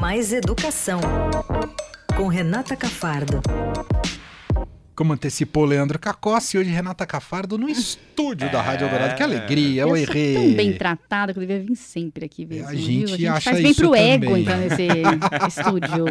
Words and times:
Mais 0.00 0.32
Educação, 0.32 1.00
com 2.16 2.26
Renata 2.28 2.76
Cafardo. 2.76 3.40
Como 4.94 5.12
antecipou 5.12 5.64
Leandro 5.64 5.98
Cacossi, 5.98 6.56
hoje 6.56 6.70
Renata 6.70 7.04
Cafardo 7.04 7.58
no 7.58 7.68
estúdio 7.68 8.50
da 8.52 8.62
Rádio 8.62 8.86
Eldorado. 8.86 9.16
Que 9.16 9.22
alegria, 9.24 9.82
eu, 9.82 9.88
eu 9.88 9.96
errei. 9.96 10.34
tão 10.34 10.52
bem 10.54 10.72
tratada 10.74 11.32
que 11.32 11.38
eu 11.38 11.40
devia 11.40 11.60
vir 11.60 11.74
sempre 11.74 12.24
aqui 12.26 12.46
mesmo. 12.46 12.68
A 12.68 12.74
gente, 12.74 12.86
viu? 12.86 13.04
a 13.06 13.16
gente 13.16 13.26
acha 13.26 13.50
faz 13.50 13.62
bem 13.62 13.70
isso 13.72 13.80
pro 13.82 13.94
ego 13.96 14.26
também. 14.26 14.42
entrar 14.42 14.56
nesse 14.58 14.86
estúdio. 15.48 16.04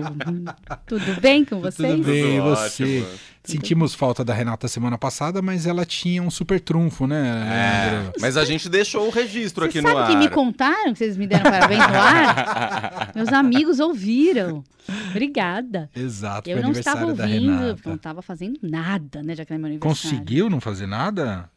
Tudo 0.86 1.22
bem 1.22 1.46
com 1.46 1.62
vocês? 1.62 1.92
Tudo 1.96 2.04
bem, 2.04 2.36
e 2.36 2.40
Tudo 2.40 2.50
você? 2.50 3.00
ótimo. 3.00 3.33
Sentimos 3.44 3.94
falta 3.94 4.24
da 4.24 4.34
Renata 4.34 4.68
semana 4.68 4.98
passada, 4.98 5.42
mas 5.42 5.66
ela 5.66 5.86
tinha 5.86 6.24
um 6.24 6.32
super 6.32 6.60
trunfo, 6.62 7.06
né, 7.06 8.12
É, 8.16 8.20
mas 8.22 8.38
a 8.38 8.46
gente 8.46 8.70
deixou 8.70 9.08
o 9.08 9.10
registro 9.10 9.66
aqui 9.66 9.82
sabe 9.82 9.94
no 10.00 10.06
que 10.08 10.14
ar. 10.14 10.18
me 10.20 10.30
contaram 10.30 10.94
que 10.94 11.00
vocês 11.00 11.18
me 11.18 11.28
deram 11.28 11.44
parabéns 11.52 11.80
no 11.80 11.94
ar? 12.00 13.12
Meus 13.16 13.30
amigos 13.30 13.80
ouviram. 13.80 14.64
Obrigada. 15.12 15.90
Exato, 15.96 16.50
Eu 16.50 16.62
não 16.62 16.72
estava 16.72 17.06
ouvindo, 17.06 17.24
Renata. 17.52 17.74
porque 17.76 17.88
eu 17.88 17.92
não 17.92 17.96
estava 17.98 18.22
fazendo 18.22 18.60
nada, 18.62 19.22
né? 19.24 19.36
Já 19.36 19.46
que 19.46 19.54
era 19.54 19.60
meu 19.60 19.68
aniversário. 19.68 20.12
Conseguiu 20.12 20.50
não 20.50 20.60
fazer 20.62 20.88
nada? 20.88 21.50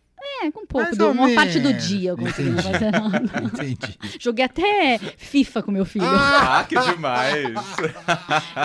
É, 0.43 0.51
com 0.51 0.61
um 0.63 0.67
pouco. 0.67 0.85
Mais 0.87 0.97
do- 0.99 1.11
uma 1.11 1.31
parte 1.35 1.59
do 1.61 1.69
menos. 1.69 1.89
dia 1.89 2.11
eu 2.11 2.17
consegui 2.17 2.51
não 2.51 2.59
Entendi. 2.59 2.73
fazer 2.73 2.91
nada. 2.93 3.23
Entendi. 3.43 3.99
Joguei 4.21 4.45
até 4.45 4.99
FIFA 5.17 5.63
com 5.63 5.71
meu 5.71 5.85
filho. 5.85 6.05
Ah, 6.07 6.65
que 6.69 6.75
demais! 6.79 7.55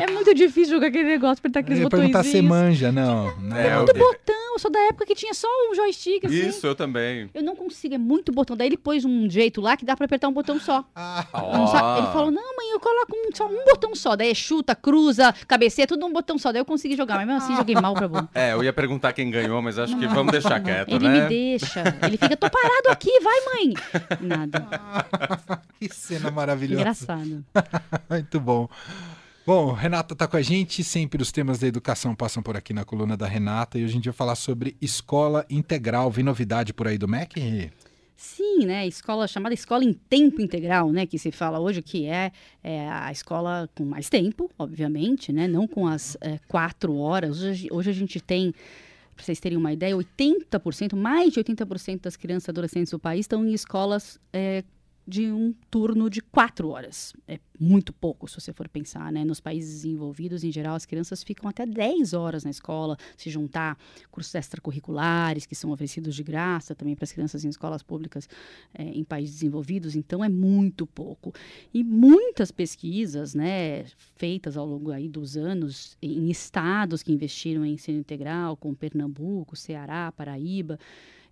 É 0.02 0.12
muito 0.12 0.34
difícil 0.34 0.76
jogar 0.76 0.88
aquele 0.88 1.05
negócio, 1.09 1.39
apertar 1.39 1.59
Eu 1.59 1.63
aqueles 1.63 1.79
ia 1.81 1.89
perguntar 1.89 2.23
se 2.23 2.41
manja, 2.41 2.91
não. 2.91 3.35
não. 3.38 3.55
É, 3.57 3.77
Muito 3.77 3.95
eu- 3.95 3.99
botão, 3.99 4.53
eu 4.53 4.59
sou 4.59 4.71
da 4.71 4.79
época 4.81 5.05
que 5.05 5.15
tinha 5.15 5.34
só 5.34 5.48
um 5.70 5.76
joystick, 5.76 6.26
assim. 6.26 6.48
Isso, 6.49 6.65
eu 6.67 6.76
também. 6.76 7.29
Eu 7.34 7.43
não 7.43 7.55
consigo, 7.55 7.95
é 7.95 7.98
muito 7.98 8.31
botão. 8.31 8.55
Daí 8.57 8.67
ele 8.67 8.77
pôs 8.77 9.05
um 9.05 9.29
jeito 9.29 9.62
lá 9.62 9.77
que 9.77 9.85
dá 9.85 9.95
pra 9.95 10.05
apertar 10.05 10.27
um 10.27 10.34
botão 10.34 10.59
só. 10.59 10.84
Ah, 10.95 11.26
Eu 11.34 11.57
não 11.57 11.67
sa- 11.67 11.95
Ele 11.98 12.07
falou, 12.07 12.31
não, 12.31 12.55
mãe, 12.55 12.71
eu 12.71 12.79
coloco 12.79 13.13
um- 13.15 13.35
só 13.35 13.48
um 13.48 13.63
botão 13.65 13.95
só. 13.95 14.15
Daí 14.15 14.31
é 14.31 14.34
chuta, 14.34 14.76
cruza, 14.76 15.34
cabeceia, 15.48 15.88
tudo 15.88 16.01
num 16.01 16.12
botão 16.13 16.38
só. 16.38 16.51
Daí 16.51 16.62
eu 16.62 16.65
consegui 16.65 16.95
jogar, 16.95 17.15
mas 17.17 17.27
mesmo 17.27 17.41
assim 17.43 17.55
joguei 17.55 17.76
mal 17.76 17.93
pra 17.93 18.07
bom. 18.07 18.27
É, 18.34 18.54
eu 18.54 18.63
ia 18.63 18.73
perguntar 18.73 19.13
quem 19.13 19.29
ganhou, 19.29 19.62
mas 19.62 19.77
acho 19.79 19.98
que 19.98 20.07
vamos 20.07 20.32
deixar 20.32 20.60
quieto, 20.60 20.90
Ele 20.93 21.07
né? 21.07 21.21
me 21.23 21.29
deixa. 21.29 21.60
Ele 22.05 22.17
fica, 22.17 22.37
tô 22.37 22.49
parado 22.49 22.90
aqui, 22.90 23.12
vai, 23.20 23.40
mãe. 23.45 23.73
Nada. 24.21 24.67
que 25.79 25.93
cena 25.93 26.31
maravilhosa. 26.31 26.81
Engraçado. 26.81 27.45
Muito 28.09 28.40
bom. 28.40 28.70
Bom, 29.45 29.71
Renata 29.71 30.13
está 30.13 30.27
com 30.27 30.37
a 30.37 30.41
gente, 30.41 30.84
sempre 30.84 31.21
os 31.21 31.32
temas 31.32 31.59
da 31.59 31.67
educação 31.67 32.13
passam 32.13 32.43
por 32.43 32.55
aqui 32.55 32.73
na 32.73 32.85
coluna 32.85 33.17
da 33.17 33.27
Renata 33.27 33.79
e 33.79 33.84
hoje 33.84 33.93
a 33.93 33.95
gente 33.95 34.05
vai 34.05 34.13
falar 34.13 34.35
sobre 34.35 34.77
escola 34.79 35.45
integral. 35.49 36.12
Vem 36.12 36.23
novidade 36.23 36.73
por 36.73 36.87
aí 36.87 36.98
do 36.98 37.07
MEC? 37.07 37.71
Sim, 38.21 38.67
né? 38.67 38.85
Escola 38.85 39.27
chamada 39.27 39.55
escola 39.55 39.84
em 39.84 39.93
tempo 39.93 40.41
integral, 40.41 40.91
né? 40.91 41.07
Que 41.07 41.17
se 41.17 41.32
fala 41.32 41.59
hoje 41.59 41.82
que 41.82 42.05
é, 42.05 42.32
é 42.63 42.87
a 42.87 43.12
escola 43.12 43.67
com 43.76 43.84
mais 43.84 44.09
tempo, 44.09 44.48
obviamente, 44.59 45.34
né? 45.34 45.48
Não 45.48 45.67
com 45.67 45.87
as 45.87 46.15
é, 46.21 46.37
quatro 46.48 46.95
horas. 46.98 47.41
Hoje, 47.41 47.67
hoje 47.71 47.89
a 47.89 47.93
gente 47.93 48.20
tem, 48.20 48.54
para 49.15 49.26
vocês 49.26 49.40
terem 49.40 49.57
uma 49.57 49.71
ideia, 49.71 49.95
80%, 49.95 50.95
mais 50.95 51.34
de 51.34 51.40
80% 51.40 52.01
das 52.01 52.15
crianças 52.15 52.48
e 52.48 52.51
adolescentes 52.51 52.91
do 52.91 52.99
país 52.99 53.21
estão 53.21 53.45
em 53.45 53.54
escolas 53.54 54.20
é, 54.34 54.63
de 55.12 55.29
um 55.29 55.54
turno 55.70 56.09
de 56.09 56.21
quatro 56.21 56.70
horas. 56.70 57.13
É 57.27 57.37
muito 57.59 57.91
pouco, 57.91 58.29
se 58.29 58.40
você 58.40 58.54
for 58.54 58.70
pensar, 58.70 59.12
né? 59.12 59.26
Nos 59.26 59.41
países 59.41 59.81
desenvolvidos, 59.81 60.41
em 60.41 60.51
geral, 60.51 60.73
as 60.73 60.85
crianças 60.85 61.21
ficam 61.21 61.49
até 61.49 61.65
10 61.65 62.13
horas 62.13 62.45
na 62.45 62.49
escola, 62.49 62.98
se 63.17 63.29
juntar 63.29 63.77
cursos 64.09 64.34
extracurriculares 64.34 65.45
que 65.45 65.53
são 65.53 65.69
oferecidos 65.69 66.16
de 66.16 66.23
graça 66.23 66.73
também 66.73 66.95
para 66.95 67.03
as 67.03 67.12
crianças 67.12 67.44
em 67.44 67.50
escolas 67.50 67.84
públicas 67.84 68.28
eh, 68.73 68.84
em 68.84 69.03
países 69.03 69.35
desenvolvidos, 69.35 69.97
então 69.97 70.23
é 70.23 70.29
muito 70.29 70.88
pouco. 70.88 71.34
E 71.73 71.84
muitas 71.84 72.50
pesquisas, 72.50 73.35
né, 73.35 73.84
feitas 74.16 74.56
ao 74.56 74.66
longo 74.66 74.91
aí 74.91 75.09
dos 75.09 75.35
anos 75.35 75.97
em 76.01 76.29
estados 76.31 77.03
que 77.03 77.12
investiram 77.12 77.66
em 77.66 77.73
ensino 77.73 78.00
integral, 78.00 78.56
como 78.56 78.73
Pernambuco, 78.78 79.57
Ceará, 79.57 80.09
Paraíba, 80.13 80.79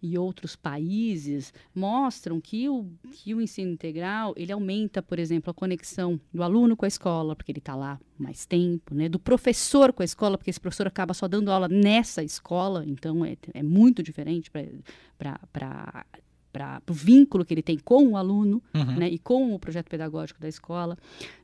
e 0.02 0.18
outros 0.18 0.56
países 0.56 1.54
mostram 1.74 2.40
que 2.40 2.70
o, 2.70 2.88
que 3.12 3.34
o 3.34 3.42
ensino 3.42 3.72
integral 3.72 4.34
ele 4.38 4.52
aumenta, 4.52 5.02
por 5.02 5.20
exemplo, 5.20 5.52
a 5.52 5.54
conexão 5.54 6.20
do 6.34 6.44
aluno 6.44 6.76
com 6.76 6.86
a 6.86 6.88
escola, 6.88 7.36
porque 7.36 7.52
ele 7.52 7.60
está 7.60 7.76
lá 7.76 8.00
mais 8.18 8.46
tempo, 8.46 8.94
né? 8.94 9.08
do 9.10 9.20
professor 9.20 9.94
com 9.94 10.02
a 10.02 10.06
escola, 10.06 10.38
porque 10.38 10.50
esse 10.50 10.60
professor 10.60 10.88
acaba 10.88 11.14
só 11.14 11.28
dando 11.28 11.52
aula 11.52 11.68
nessa 11.68 12.24
escola, 12.24 12.84
então 12.86 13.24
é, 13.24 13.38
é 13.54 13.64
muito 13.64 14.04
diferente 14.04 14.52
para 14.52 16.06
para 16.52 16.82
o 16.90 16.94
vínculo 16.94 17.46
que 17.46 17.54
ele 17.54 17.62
tem 17.62 17.78
com 17.78 18.10
o 18.10 18.18
aluno 18.18 18.62
Uhum. 18.74 18.96
né, 18.98 19.10
e 19.10 19.18
com 19.20 19.54
o 19.54 19.60
projeto 19.60 19.90
pedagógico 19.90 20.40
da 20.40 20.48
escola, 20.48 20.98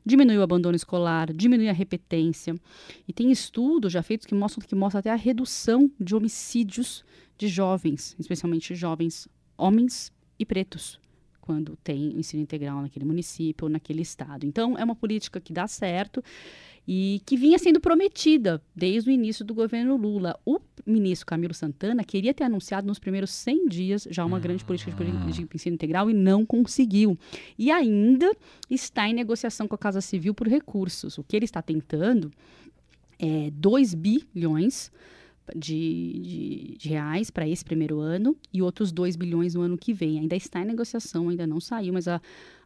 diminui 0.04 0.36
o 0.38 0.42
abandono 0.42 0.74
escolar, 0.76 1.32
diminui 1.32 1.68
a 1.68 1.72
repetência. 1.72 2.54
E 3.06 3.12
tem 3.12 3.30
estudos 3.30 3.92
já 3.92 4.02
feitos 4.02 4.26
que 4.26 4.34
mostram 4.34 4.66
que 4.66 4.74
mostra 4.74 5.00
até 5.00 5.10
a 5.10 5.14
redução 5.16 5.90
de 6.00 6.14
homicídios 6.14 7.04
de 7.38 7.48
jovens, 7.48 8.16
especialmente 8.18 8.74
jovens 8.74 9.28
homens 9.56 10.12
e 10.38 10.44
pretos, 10.44 11.00
quando 11.40 11.76
tem 11.82 12.18
ensino 12.18 12.42
integral 12.42 12.82
naquele 12.82 13.04
município 13.04 13.66
ou 13.66 13.70
naquele 13.70 14.02
estado. 14.02 14.44
Então, 14.44 14.76
é 14.76 14.84
uma 14.84 14.96
política 14.96 15.40
que 15.40 15.52
dá 15.52 15.66
certo 15.66 16.22
e 16.86 17.20
que 17.24 17.36
vinha 17.36 17.58
sendo 17.58 17.80
prometida 17.80 18.62
desde 18.74 19.10
o 19.10 19.12
início 19.12 19.44
do 19.44 19.54
governo 19.54 19.96
Lula. 19.96 20.38
O 20.44 20.60
ministro 20.86 21.26
Camilo 21.26 21.52
Santana 21.52 22.04
queria 22.04 22.32
ter 22.32 22.44
anunciado 22.44 22.86
nos 22.86 22.98
primeiros 22.98 23.30
100 23.30 23.68
dias 23.68 24.08
já 24.10 24.24
uma 24.24 24.38
grande 24.38 24.64
política 24.64 24.90
de, 24.90 24.96
poli- 24.96 25.32
de 25.32 25.48
ensino 25.54 25.74
integral 25.74 26.08
e 26.08 26.14
não 26.14 26.46
conseguiu. 26.46 27.18
E 27.58 27.70
ainda 27.70 28.30
está 28.70 29.08
em 29.08 29.12
negociação 29.14 29.66
com 29.66 29.74
a 29.74 29.78
Casa 29.78 30.00
Civil 30.00 30.32
por 30.32 30.46
recursos. 30.48 31.18
O 31.18 31.24
que 31.24 31.34
ele 31.36 31.44
está 31.44 31.60
tentando 31.60 32.32
é 33.18 33.50
2 33.52 33.94
bilhões 33.94 34.92
de, 35.54 36.12
de- 36.20 36.76
de 36.78 36.88
reais 36.88 37.30
para 37.30 37.46
esse 37.48 37.64
primeiro 37.64 38.00
ano 38.00 38.36
e 38.52 38.60
outros 38.62 38.90
2 38.90 39.14
bilhões 39.16 39.54
no 39.54 39.60
ano 39.62 39.76
que 39.78 39.92
vem. 39.92 40.18
Ainda 40.18 40.34
está 40.34 40.60
em 40.60 40.64
negociação, 40.64 41.28
ainda 41.28 41.46
não 41.46 41.60
saiu, 41.60 41.92
mas 41.92 42.08
a, 42.08 42.16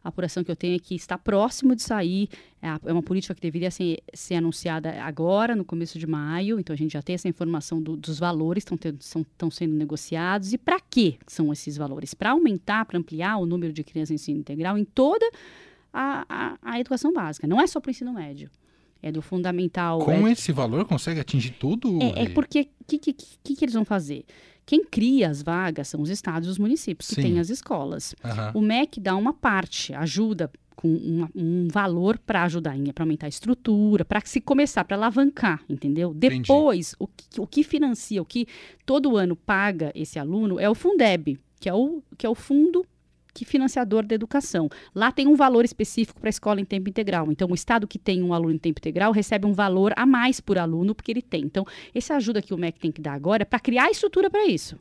a 0.03 0.09
apuração 0.09 0.43
que 0.43 0.49
eu 0.51 0.55
tenho 0.55 0.75
é 0.75 0.79
que 0.79 0.95
está 0.95 1.17
próximo 1.17 1.75
de 1.75 1.81
sair. 1.83 2.29
É, 2.61 2.67
é 2.89 2.93
uma 2.93 3.03
política 3.03 3.35
que 3.35 3.41
deveria 3.41 3.69
ser, 3.71 3.99
ser 4.13 4.35
anunciada 4.35 5.01
agora, 5.03 5.55
no 5.55 5.65
começo 5.65 5.99
de 5.99 6.07
maio. 6.07 6.59
Então 6.59 6.73
a 6.73 6.77
gente 6.77 6.93
já 6.93 7.01
tem 7.01 7.15
essa 7.15 7.27
informação 7.27 7.81
do- 7.81 7.95
dos 7.97 8.17
valores 8.19 8.63
que 8.63 8.73
estão 8.99 9.51
sendo 9.51 9.73
negociados. 9.75 10.53
E 10.53 10.57
para 10.57 10.79
que 10.79 11.17
são 11.27 11.51
esses 11.51 11.77
valores? 11.77 12.13
Para 12.13 12.31
aumentar, 12.31 12.85
para 12.85 12.97
ampliar 12.97 13.37
o 13.37 13.45
número 13.45 13.71
de 13.73 13.83
crianças 13.83 14.11
em 14.11 14.15
ensino 14.15 14.39
integral 14.39 14.77
em 14.77 14.85
toda 14.85 15.29
a, 15.93 16.25
a, 16.29 16.57
a 16.61 16.79
educação 16.79 17.11
básica. 17.13 17.45
Não 17.47 17.59
é 17.59 17.67
só 17.67 17.79
para 17.79 17.89
o 17.89 17.91
ensino 17.91 18.13
médio. 18.13 18.49
É 19.03 19.11
do 19.11 19.21
fundamental. 19.21 19.99
Com 19.99 20.27
é 20.27 20.31
esse 20.31 20.51
valor 20.51 20.85
consegue 20.85 21.19
atingir 21.19 21.51
tudo? 21.51 21.97
é, 22.01 22.23
é 22.25 22.29
porque 22.29 22.69
o 22.81 22.85
que, 22.85 22.97
que, 22.99 23.13
que, 23.13 23.55
que 23.55 23.65
eles 23.65 23.73
vão 23.73 23.83
fazer? 23.85 24.23
Quem 24.65 24.83
cria 24.85 25.29
as 25.29 25.41
vagas 25.41 25.87
são 25.87 26.01
os 26.01 26.09
estados 26.09 26.47
e 26.47 26.51
os 26.51 26.57
municípios, 26.59 27.09
que 27.09 27.15
Sim. 27.15 27.21
têm 27.23 27.39
as 27.39 27.49
escolas. 27.49 28.13
Aham. 28.23 28.51
O 28.53 28.61
MEC 28.61 28.99
dá 28.99 29.15
uma 29.15 29.33
parte, 29.33 29.93
ajuda 29.93 30.51
com 30.75 30.87
uma- 30.87 31.29
um 31.35 31.67
valor 31.69 32.17
para 32.19 32.43
ajudar, 32.43 32.75
para 32.93 33.03
aumentar 33.03 33.25
a 33.25 33.29
estrutura, 33.29 34.05
para 34.05 34.21
se 34.23 34.39
começar, 34.39 34.83
para 34.85 34.95
alavancar, 34.95 35.61
entendeu? 35.67 36.11
Entendi. 36.15 36.39
Depois, 36.41 36.95
o 36.99 37.07
que, 37.07 37.41
o 37.41 37.47
que 37.47 37.63
financia, 37.63 38.21
o 38.21 38.25
que 38.25 38.47
todo 38.85 39.17
ano 39.17 39.35
paga 39.35 39.91
esse 39.95 40.17
aluno 40.19 40.59
é 40.59 40.69
o 40.69 40.75
Fundeb, 40.75 41.37
que 41.59 41.67
é 41.67 41.73
o, 41.73 42.01
que 42.17 42.25
é 42.25 42.29
o 42.29 42.35
fundo 42.35 42.85
que 43.33 43.45
financiador 43.45 44.05
da 44.05 44.15
educação. 44.15 44.69
Lá 44.93 45.11
tem 45.11 45.27
um 45.27 45.35
valor 45.35 45.65
específico 45.65 46.19
para 46.19 46.29
a 46.29 46.31
escola 46.31 46.59
em 46.59 46.65
tempo 46.65 46.89
integral. 46.89 47.31
Então, 47.31 47.49
o 47.49 47.55
estado 47.55 47.87
que 47.87 47.97
tem 47.97 48.21
um 48.21 48.33
aluno 48.33 48.53
em 48.53 48.57
tempo 48.57 48.79
integral 48.79 49.11
recebe 49.11 49.45
um 49.45 49.53
valor 49.53 49.93
a 49.95 50.05
mais 50.05 50.39
por 50.39 50.57
aluno 50.57 50.93
porque 50.93 51.11
ele 51.11 51.21
tem. 51.21 51.43
Então, 51.43 51.65
essa 51.93 52.15
ajuda 52.15 52.41
que 52.41 52.53
o 52.53 52.57
MEC 52.57 52.79
tem 52.79 52.91
que 52.91 53.01
dar 53.01 53.13
agora 53.13 53.43
é 53.43 53.45
para 53.45 53.59
criar 53.59 53.85
a 53.85 53.91
estrutura 53.91 54.29
para 54.29 54.45
isso. 54.45 54.77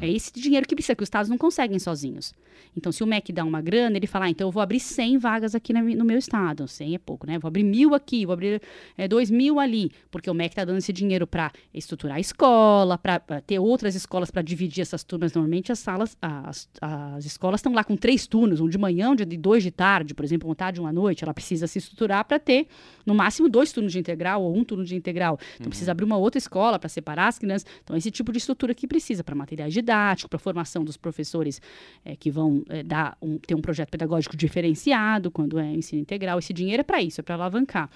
É 0.00 0.08
esse 0.08 0.32
dinheiro 0.32 0.66
que 0.66 0.74
precisa, 0.74 0.94
que 0.94 1.02
os 1.02 1.06
estados 1.06 1.28
não 1.28 1.38
conseguem 1.38 1.78
sozinhos. 1.78 2.34
Então, 2.76 2.92
se 2.92 3.02
o 3.02 3.06
MEC 3.06 3.32
dá 3.32 3.44
uma 3.44 3.62
grana, 3.62 3.96
ele 3.96 4.06
fala, 4.06 4.26
ah, 4.26 4.30
então 4.30 4.48
eu 4.48 4.52
vou 4.52 4.62
abrir 4.62 4.80
100 4.80 5.18
vagas 5.18 5.54
aqui 5.54 5.72
na 5.72 5.82
no 5.82 6.04
meu 6.04 6.18
estado. 6.18 6.66
100 6.66 6.94
é 6.94 6.98
pouco, 6.98 7.26
né? 7.26 7.38
Vou 7.38 7.48
abrir 7.48 7.64
mil 7.64 7.94
aqui, 7.94 8.26
vou 8.26 8.32
abrir 8.34 8.60
é, 8.98 9.08
2 9.08 9.30
mil 9.30 9.58
ali. 9.58 9.90
Porque 10.10 10.28
o 10.28 10.34
MEC 10.34 10.52
está 10.52 10.64
dando 10.64 10.78
esse 10.78 10.92
dinheiro 10.92 11.26
para 11.26 11.50
estruturar 11.72 12.16
a 12.16 12.20
escola, 12.20 12.98
para 12.98 13.20
ter 13.40 13.58
outras 13.58 13.94
escolas 13.94 14.30
para 14.30 14.42
dividir 14.42 14.82
essas 14.82 15.02
turmas. 15.02 15.32
Normalmente, 15.32 15.72
as 15.72 15.78
salas, 15.78 16.16
as, 16.20 16.68
as 16.80 17.24
escolas 17.24 17.60
estão 17.60 17.72
lá 17.72 17.82
com 17.82 17.96
três 17.96 18.26
turnos, 18.26 18.60
um 18.60 18.68
de 18.68 18.78
manhã, 18.78 19.10
um 19.10 19.14
de 19.14 19.24
de 19.24 19.36
dois 19.36 19.62
de 19.62 19.70
tarde, 19.70 20.14
por 20.14 20.24
exemplo, 20.24 20.48
uma 20.48 20.54
tarde 20.54 20.78
e 20.78 20.80
uma 20.80 20.92
noite. 20.92 21.24
Ela 21.24 21.34
precisa 21.34 21.66
se 21.66 21.78
estruturar 21.78 22.24
para 22.24 22.38
ter, 22.38 22.68
no 23.04 23.14
máximo, 23.14 23.48
dois 23.48 23.72
turnos 23.72 23.92
de 23.92 23.98
integral 23.98 24.42
ou 24.42 24.54
um 24.54 24.62
turno 24.62 24.84
de 24.84 24.94
integral. 24.94 25.38
Então, 25.56 25.68
precisa 25.68 25.92
abrir 25.92 26.04
uma 26.04 26.16
outra 26.16 26.38
escola 26.38 26.78
para 26.78 26.88
separar 26.88 27.28
as 27.28 27.38
crianças. 27.38 27.66
Então, 27.82 27.96
esse 27.96 28.10
tipo 28.10 28.32
de 28.32 28.38
estrutura 28.38 28.74
que 28.74 28.86
precisa 28.86 29.24
para 29.24 29.34
materiais 29.34 29.72
didáticos, 29.86 30.28
para 30.28 30.38
formação 30.38 30.84
dos 30.84 30.96
professores 30.96 31.60
eh, 32.04 32.16
que 32.16 32.30
vão 32.30 32.64
eh, 32.68 32.82
dar 32.82 33.16
um, 33.22 33.38
ter 33.38 33.54
um 33.54 33.60
projeto 33.60 33.90
pedagógico 33.90 34.36
diferenciado 34.36 35.30
quando 35.30 35.58
é 35.58 35.72
ensino 35.72 36.02
integral. 36.02 36.38
Esse 36.38 36.52
dinheiro 36.52 36.80
é 36.80 36.84
para 36.84 37.00
isso, 37.00 37.20
é 37.20 37.22
para 37.22 37.36
alavancar. 37.36 37.88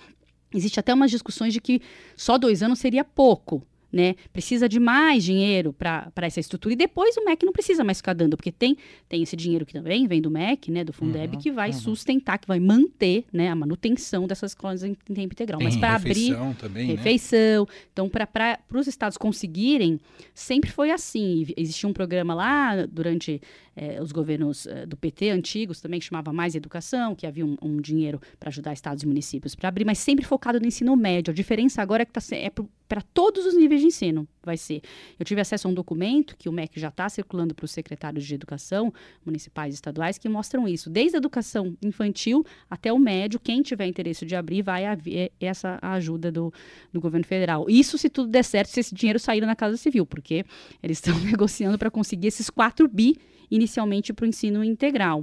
Existe 0.55 0.79
até 0.81 0.95
umas 0.95 1.11
discussões 1.11 1.53
de 1.53 1.61
que 1.61 1.83
só 2.17 2.39
dois 2.39 2.63
anos 2.63 2.79
seria 2.79 3.05
pouco. 3.05 3.63
Né? 3.93 4.15
Precisa 4.33 4.69
de 4.69 4.79
mais 4.81 5.25
dinheiro 5.25 5.73
para 5.73 6.11
essa 6.23 6.41
estrutura. 6.41 6.73
E 6.75 6.77
depois 6.77 7.17
o 7.17 7.25
MEC 7.25 7.45
não 7.45 7.53
precisa 7.53 7.83
mais 7.85 7.99
ficar 7.99 8.13
dando, 8.15 8.37
porque 8.37 8.53
tem, 8.53 8.77
tem 9.09 9.23
esse 9.23 9.37
dinheiro 9.37 9.65
que 9.67 9.73
também 9.73 10.07
vem 10.07 10.21
do 10.21 10.31
MEC, 10.31 10.71
né? 10.71 10.85
Do 10.85 10.93
Fundeb, 10.93 11.35
Uhum, 11.35 11.41
que 11.41 11.51
vai 11.51 11.71
uhum. 11.71 11.77
sustentar, 11.79 12.39
que 12.39 12.47
vai 12.49 12.61
manter 12.61 13.25
né, 13.33 13.49
a 13.49 13.55
manutenção 13.55 14.27
dessas 14.27 14.53
escolas 14.53 14.83
em, 14.83 14.97
em 15.09 15.15
tempo 15.15 15.35
integral. 15.35 15.61
Mas 15.63 15.75
Tem 15.75 15.81
para 15.81 15.95
abrir 15.95 16.09
refeição 16.31 16.55
também, 16.55 16.87
né? 16.89 16.95
refeição. 16.95 17.67
Então, 17.93 18.09
para 18.09 18.59
os 18.75 18.87
estados 18.87 19.17
conseguirem, 19.19 19.99
sempre 20.35 20.71
foi 20.71 20.91
assim. 20.91 21.47
Existia 21.57 21.89
um 21.89 21.93
programa 21.93 22.35
lá 22.35 22.87
durante 22.87 23.41
eh, 23.77 24.01
os 24.03 24.13
governos 24.13 24.67
eh, 24.67 24.87
do 24.87 24.97
PT 24.97 25.31
antigos 25.31 25.81
também, 25.81 25.99
que 26.01 26.07
chamava 26.07 26.33
Mais 26.33 26.55
Educação, 26.55 27.15
que 27.15 27.27
havia 27.27 27.45
um, 27.45 27.57
um 27.63 27.81
dinheiro 27.81 28.21
para 28.39 28.49
ajudar 28.49 28.73
estados 28.73 29.03
e 29.03 29.07
municípios 29.07 29.55
para 29.55 29.69
abrir, 29.69 29.85
mas 29.85 29.99
sempre 29.99 30.25
focado 30.25 30.61
no 30.61 30.67
ensino 30.67 30.95
médio. 30.97 31.31
A 31.31 31.35
diferença 31.35 31.81
agora 31.83 32.03
é 32.03 32.07
que 32.07 32.13
tá, 32.13 32.21
se- 32.21 32.35
é 32.37 32.51
para 32.51 32.65
todos 33.13 33.47
os 33.47 33.57
níveis 33.57 33.81
de 33.81 33.87
ensino, 33.87 34.27
vai 34.43 34.57
ser. 34.57 34.81
Eu 35.19 35.25
tive 35.25 35.41
acesso 35.41 35.69
a 35.69 35.71
um 35.71 35.75
documento 35.75 36.37
que 36.37 36.49
o 36.49 36.53
MEC 36.53 36.81
já 36.81 36.89
está 36.89 37.09
circulando 37.09 37.55
para 37.55 37.65
os 37.65 37.71
secretários 37.71 38.25
de 38.25 38.35
educação, 38.35 38.93
municipais 39.25 39.75
e 39.75 39.77
estaduais, 39.77 40.19
que 40.19 40.29
mostram 40.29 40.67
isso. 40.67 40.91
Desde 40.91 41.17
a 41.17 41.19
educação 41.19 41.77
infantil 41.81 42.45
até 42.69 42.93
o 42.93 42.99
médio, 42.99 43.39
quem 43.39 43.63
tiver 43.63 43.87
interesse 43.87 44.27
de 44.27 44.35
abrir, 44.35 44.63
vai 44.63 44.87
haver 44.87 45.31
essa 45.41 45.79
ajuda 45.81 46.33
do, 46.33 46.53
do 46.93 47.01
governo 47.01 47.27
federal. 47.27 47.67
Isso 47.69 47.97
se 47.97 48.09
tudo 48.09 48.29
der 48.29 48.45
certo, 48.45 48.71
se 48.71 48.81
esse 48.81 48.95
dinheiro 48.95 49.19
sair 49.19 49.41
na 49.43 49.55
Casa 49.55 49.77
Civil, 49.77 50.05
porque 50.05 50.45
eles 50.83 50.99
estão 50.99 51.17
negociando 51.23 51.79
para 51.79 51.91
conseguir 51.91 52.27
esses 52.27 52.51
4 52.51 52.89
bi 52.89 53.17
inicialmente 53.51 54.13
para 54.13 54.25
o 54.25 54.29
ensino 54.29 54.65
integral. 54.65 55.23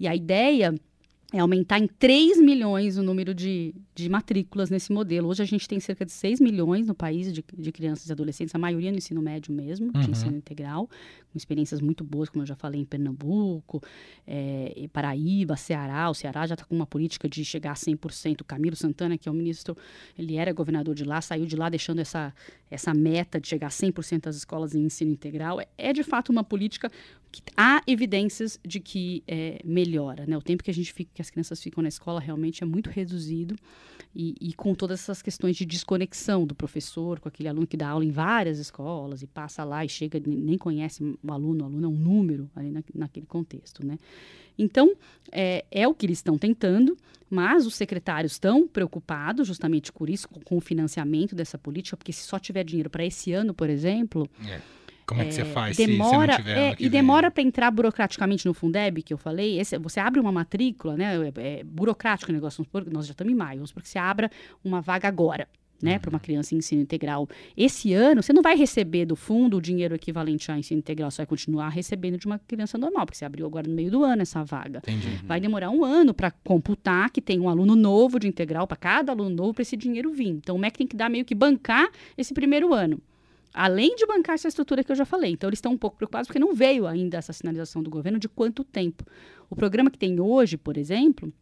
E 0.00 0.06
a 0.06 0.14
ideia 0.14 0.74
é 1.32 1.40
aumentar 1.40 1.78
em 1.78 1.86
3 1.86 2.40
milhões 2.40 2.96
o 2.96 3.02
número 3.02 3.34
de, 3.34 3.74
de 4.02 4.08
matrículas 4.08 4.70
nesse 4.70 4.92
modelo. 4.92 5.28
Hoje 5.28 5.42
a 5.42 5.46
gente 5.46 5.68
tem 5.68 5.80
cerca 5.80 6.04
de 6.04 6.12
6 6.12 6.40
milhões 6.40 6.86
no 6.86 6.94
país 6.94 7.32
de, 7.32 7.44
de 7.56 7.72
crianças 7.72 8.08
e 8.08 8.12
adolescentes, 8.12 8.54
a 8.54 8.58
maioria 8.58 8.90
no 8.90 8.98
ensino 8.98 9.20
médio 9.20 9.52
mesmo, 9.52 9.92
de 9.92 9.98
Uhum. 9.98 10.10
ensino 10.10 10.36
integral, 10.36 10.88
com 11.30 11.36
experiências 11.36 11.80
muito 11.80 12.04
boas, 12.04 12.28
como 12.28 12.42
eu 12.42 12.46
já 12.46 12.54
falei, 12.54 12.80
em 12.80 12.84
Pernambuco, 12.84 13.82
em 14.26 14.88
Paraíba, 14.88 15.56
Ceará. 15.56 16.08
O 16.08 16.14
Ceará 16.14 16.46
já 16.46 16.54
está 16.54 16.64
com 16.64 16.74
uma 16.74 16.86
política 16.86 17.28
de 17.28 17.44
chegar 17.44 17.72
a 17.72 17.74
100%. 17.74 18.40
O 18.40 18.44
Camilo 18.44 18.76
Santana, 18.76 19.18
que 19.18 19.28
é 19.28 19.32
o 19.32 19.34
ministro, 19.34 19.76
ele 20.16 20.36
era 20.36 20.52
governador 20.52 20.94
de 20.94 21.04
lá, 21.04 21.20
saiu 21.20 21.44
de 21.46 21.56
lá 21.56 21.68
deixando 21.68 21.98
essa, 22.00 22.32
essa 22.70 22.94
meta 22.94 23.40
de 23.40 23.48
chegar 23.48 23.66
a 23.66 23.70
100% 23.70 24.22
das 24.22 24.36
escolas 24.36 24.74
em 24.74 24.84
ensino 24.84 25.10
integral. 25.10 25.60
É, 25.60 25.66
é, 25.76 25.92
de 25.92 26.02
fato 26.02 26.30
uma 26.30 26.44
política 26.44 26.90
que 27.30 27.42
há 27.56 27.82
evidências 27.86 28.58
de 28.66 28.80
que 28.80 29.22
eh, 29.28 29.60
melhora. 29.64 30.24
Né? 30.26 30.36
O 30.36 30.42
tempo 30.42 30.62
que 30.62 30.70
a 30.70 30.74
gente 30.74 30.92
fica, 30.92 31.10
que 31.14 31.20
as 31.20 31.28
crianças 31.28 31.62
ficam 31.62 31.82
na 31.82 31.88
escola 31.88 32.20
realmente 32.20 32.62
é 32.62 32.66
muito 32.66 32.88
reduzido 32.88 33.54
e, 34.14 34.34
e 34.40 34.52
com 34.54 34.74
todas 34.74 35.00
essas 35.00 35.22
questões 35.22 35.56
de 35.56 35.64
desconexão 35.64 36.46
do 36.46 36.54
professor 36.54 37.20
com 37.20 37.28
aquele 37.28 37.48
aluno 37.48 37.66
que 37.66 37.76
dá 37.76 37.88
aula 37.88 38.04
em 38.04 38.10
várias 38.10 38.58
escolas 38.58 39.22
e 39.22 39.26
passa 39.26 39.64
lá 39.64 39.84
e 39.84 39.88
chega 39.88 40.20
nem 40.26 40.58
conhece 40.58 41.02
o 41.02 41.32
aluno, 41.32 41.64
o 41.64 41.66
aluno 41.66 41.86
é 41.86 41.88
um 41.88 41.96
número 41.96 42.50
ali 42.54 42.70
na, 42.70 42.82
naquele 42.94 43.26
contexto, 43.26 43.86
né? 43.86 43.98
Então, 44.58 44.92
é, 45.30 45.64
é 45.70 45.86
o 45.86 45.94
que 45.94 46.04
eles 46.04 46.18
estão 46.18 46.36
tentando, 46.36 46.96
mas 47.30 47.64
os 47.64 47.76
secretários 47.76 48.32
estão 48.32 48.66
preocupados 48.66 49.46
justamente 49.46 49.92
com 49.92 50.04
isso, 50.06 50.28
com, 50.28 50.40
com 50.40 50.56
o 50.56 50.60
financiamento 50.60 51.36
dessa 51.36 51.56
política, 51.56 51.96
porque 51.96 52.12
se 52.12 52.24
só 52.24 52.38
tiver 52.38 52.64
dinheiro 52.64 52.90
para 52.90 53.04
esse 53.04 53.32
ano, 53.32 53.54
por 53.54 53.70
exemplo, 53.70 54.28
Como 55.08 55.22
é 55.22 55.24
que 55.24 55.32
você 55.32 55.44
faz 55.44 55.74
se- 55.76 55.86
demora, 55.86 56.32
se 56.34 56.38
tiver 56.38 56.58
é, 56.72 56.76
e 56.78 56.88
demora 56.88 57.30
para 57.30 57.42
entrar 57.42 57.70
burocraticamente 57.70 58.46
no 58.46 58.52
Fundeb, 58.52 59.02
que 59.02 59.12
eu 59.14 59.18
falei. 59.18 59.58
Esse- 59.58 59.78
você 59.78 59.98
abre 60.00 60.20
uma 60.20 60.30
matrícula, 60.30 60.96
né? 60.96 61.16
É, 61.34 61.60
é 61.60 61.64
burocrático 61.64 62.30
o 62.30 62.34
negócio. 62.34 62.58
Vamos 62.58 62.68
supor, 62.68 62.92
nós 62.92 63.06
já 63.06 63.12
estamos 63.12 63.32
em 63.32 63.36
maio, 63.36 63.56
vamos 63.58 63.70
supor 63.70 63.82
que 63.82 63.88
você 63.88 63.98
abra 63.98 64.30
uma 64.64 64.80
vaga 64.80 65.08
agora. 65.08 65.48
Né, 65.80 65.96
para 65.96 66.08
Uhum. 66.10 66.14
uma 66.16 66.18
criança 66.18 66.56
em 66.56 66.58
ensino 66.58 66.82
integral. 66.82 67.28
Esse 67.56 67.92
ano, 67.94 68.20
você 68.20 68.32
não 68.32 68.42
vai 68.42 68.56
receber 68.56 69.06
do 69.06 69.14
fundo 69.14 69.58
o 69.58 69.60
dinheiro 69.62 69.94
equivalente 69.94 70.50
a 70.50 70.58
ensino 70.58 70.80
integral, 70.80 71.08
você 71.08 71.18
vai 71.18 71.26
continuar 71.26 71.68
recebendo 71.68 72.18
de 72.18 72.26
uma 72.26 72.36
criança 72.36 72.76
normal, 72.76 73.06
porque 73.06 73.16
você 73.16 73.24
abriu 73.24 73.46
agora 73.46 73.68
no 73.68 73.76
meio 73.76 73.88
do 73.88 74.02
ano 74.02 74.22
essa 74.22 74.42
vaga. 74.42 74.78
Entendi. 74.78 75.20
Vai 75.24 75.38
demorar 75.40 75.70
um 75.70 75.84
ano 75.84 76.12
para 76.12 76.32
computar 76.32 77.08
que 77.10 77.20
tem 77.22 77.38
um 77.38 77.48
aluno 77.48 77.76
novo 77.76 78.18
de 78.18 78.26
integral, 78.26 78.66
para 78.66 78.76
cada 78.76 79.12
aluno 79.12 79.30
novo, 79.30 79.54
para 79.54 79.62
esse 79.62 79.76
dinheiro 79.76 80.10
vir. 80.12 80.26
Então, 80.30 80.56
o 80.56 80.58
MEC 80.58 80.78
tem 80.78 80.86
que 80.88 80.96
dar 80.96 81.08
meio 81.08 81.24
que 81.24 81.32
bancar 81.32 81.88
esse 82.16 82.34
primeiro 82.34 82.74
ano. 82.74 83.00
Além 83.52 83.96
de 83.96 84.06
bancar 84.06 84.34
essa 84.34 84.48
estrutura 84.48 84.84
que 84.84 84.92
eu 84.92 84.96
já 84.96 85.04
falei. 85.04 85.32
Então, 85.32 85.48
eles 85.48 85.58
estão 85.58 85.72
um 85.72 85.78
pouco 85.78 85.96
preocupados 85.96 86.26
porque 86.28 86.38
não 86.38 86.54
veio 86.54 86.86
ainda 86.86 87.18
essa 87.18 87.32
sinalização 87.32 87.82
do 87.82 87.90
governo 87.90 88.18
de 88.18 88.28
quanto 88.28 88.62
tempo. 88.62 89.04
O 89.48 89.56
programa 89.56 89.90
que 89.90 89.98
tem 89.98 90.20
hoje, 90.20 90.56
por 90.56 90.76
exemplo, 90.76 91.32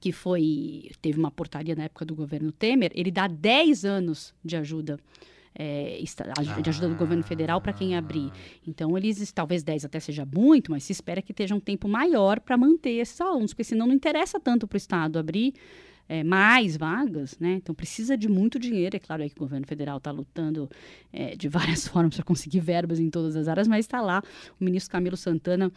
que 0.00 0.12
foi. 0.12 0.90
teve 1.00 1.18
uma 1.18 1.30
portaria 1.30 1.74
na 1.74 1.84
época 1.84 2.04
do 2.04 2.14
governo 2.14 2.52
Temer, 2.52 2.92
ele 2.94 3.10
dá 3.10 3.26
10 3.26 3.84
anos 3.84 4.34
de 4.44 4.56
ajuda. 4.56 4.98
é, 5.58 5.98
de 6.62 6.68
ajuda 6.68 6.88
do 6.88 6.94
governo 6.94 7.24
federal 7.24 7.62
para 7.62 7.72
quem 7.72 7.96
abrir. 7.96 8.30
Então, 8.66 8.96
eles, 8.96 9.32
talvez 9.32 9.62
10 9.62 9.86
até 9.86 9.98
seja 9.98 10.26
muito, 10.26 10.70
mas 10.70 10.84
se 10.84 10.92
espera 10.92 11.22
que 11.22 11.32
esteja 11.32 11.54
um 11.54 11.60
tempo 11.60 11.88
maior 11.88 12.40
para 12.40 12.58
manter 12.58 12.90
esses 12.90 13.18
alunos, 13.20 13.54
porque 13.54 13.64
senão 13.64 13.86
não 13.86 13.94
interessa 13.94 14.38
tanto 14.38 14.68
para 14.68 14.76
o 14.76 14.78
Estado 14.78 15.18
abrir 15.18 15.54
é, 16.08 16.22
mais 16.24 16.76
vagas, 16.76 17.36
né? 17.40 17.54
Então 17.54 17.74
precisa 17.74 18.16
de 18.16 18.28
muito 18.28 18.58
dinheiro. 18.58 18.96
É 18.96 18.98
claro 18.98 19.22
aí 19.22 19.30
que 19.30 19.36
o 19.36 19.40
governo 19.40 19.66
federal 19.66 19.98
está 19.98 20.10
lutando 20.10 20.68
é, 21.12 21.34
de 21.36 21.48
várias 21.48 21.86
formas 21.88 22.14
para 22.14 22.24
conseguir 22.24 22.60
verbas 22.60 22.98
em 23.00 23.10
todas 23.10 23.36
as 23.36 23.48
áreas, 23.48 23.66
mas 23.68 23.84
está 23.86 24.00
lá 24.00 24.22
o 24.60 24.64
ministro 24.64 24.90
Camilo 24.92 25.16
Santana 25.16 25.70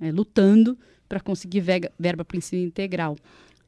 é, 0.00 0.10
lutando 0.10 0.78
para 1.08 1.20
conseguir 1.20 1.60
vega- 1.60 1.92
verba 1.98 2.24
para 2.24 2.34
o 2.34 2.38
ensino 2.38 2.62
integral. 2.62 3.16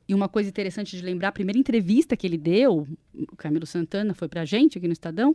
E 0.08 0.14
uma 0.14 0.28
coisa 0.28 0.48
interessante 0.48 0.96
de 0.96 1.02
lembrar, 1.02 1.28
a 1.28 1.32
primeira 1.32 1.58
entrevista 1.58 2.16
que 2.16 2.26
ele 2.26 2.38
deu, 2.38 2.86
o 3.14 3.36
Camilo 3.36 3.66
Santana 3.66 4.14
foi 4.14 4.28
para 4.28 4.42
a 4.42 4.44
gente 4.44 4.78
aqui 4.78 4.86
no 4.86 4.92
Estadão, 4.92 5.34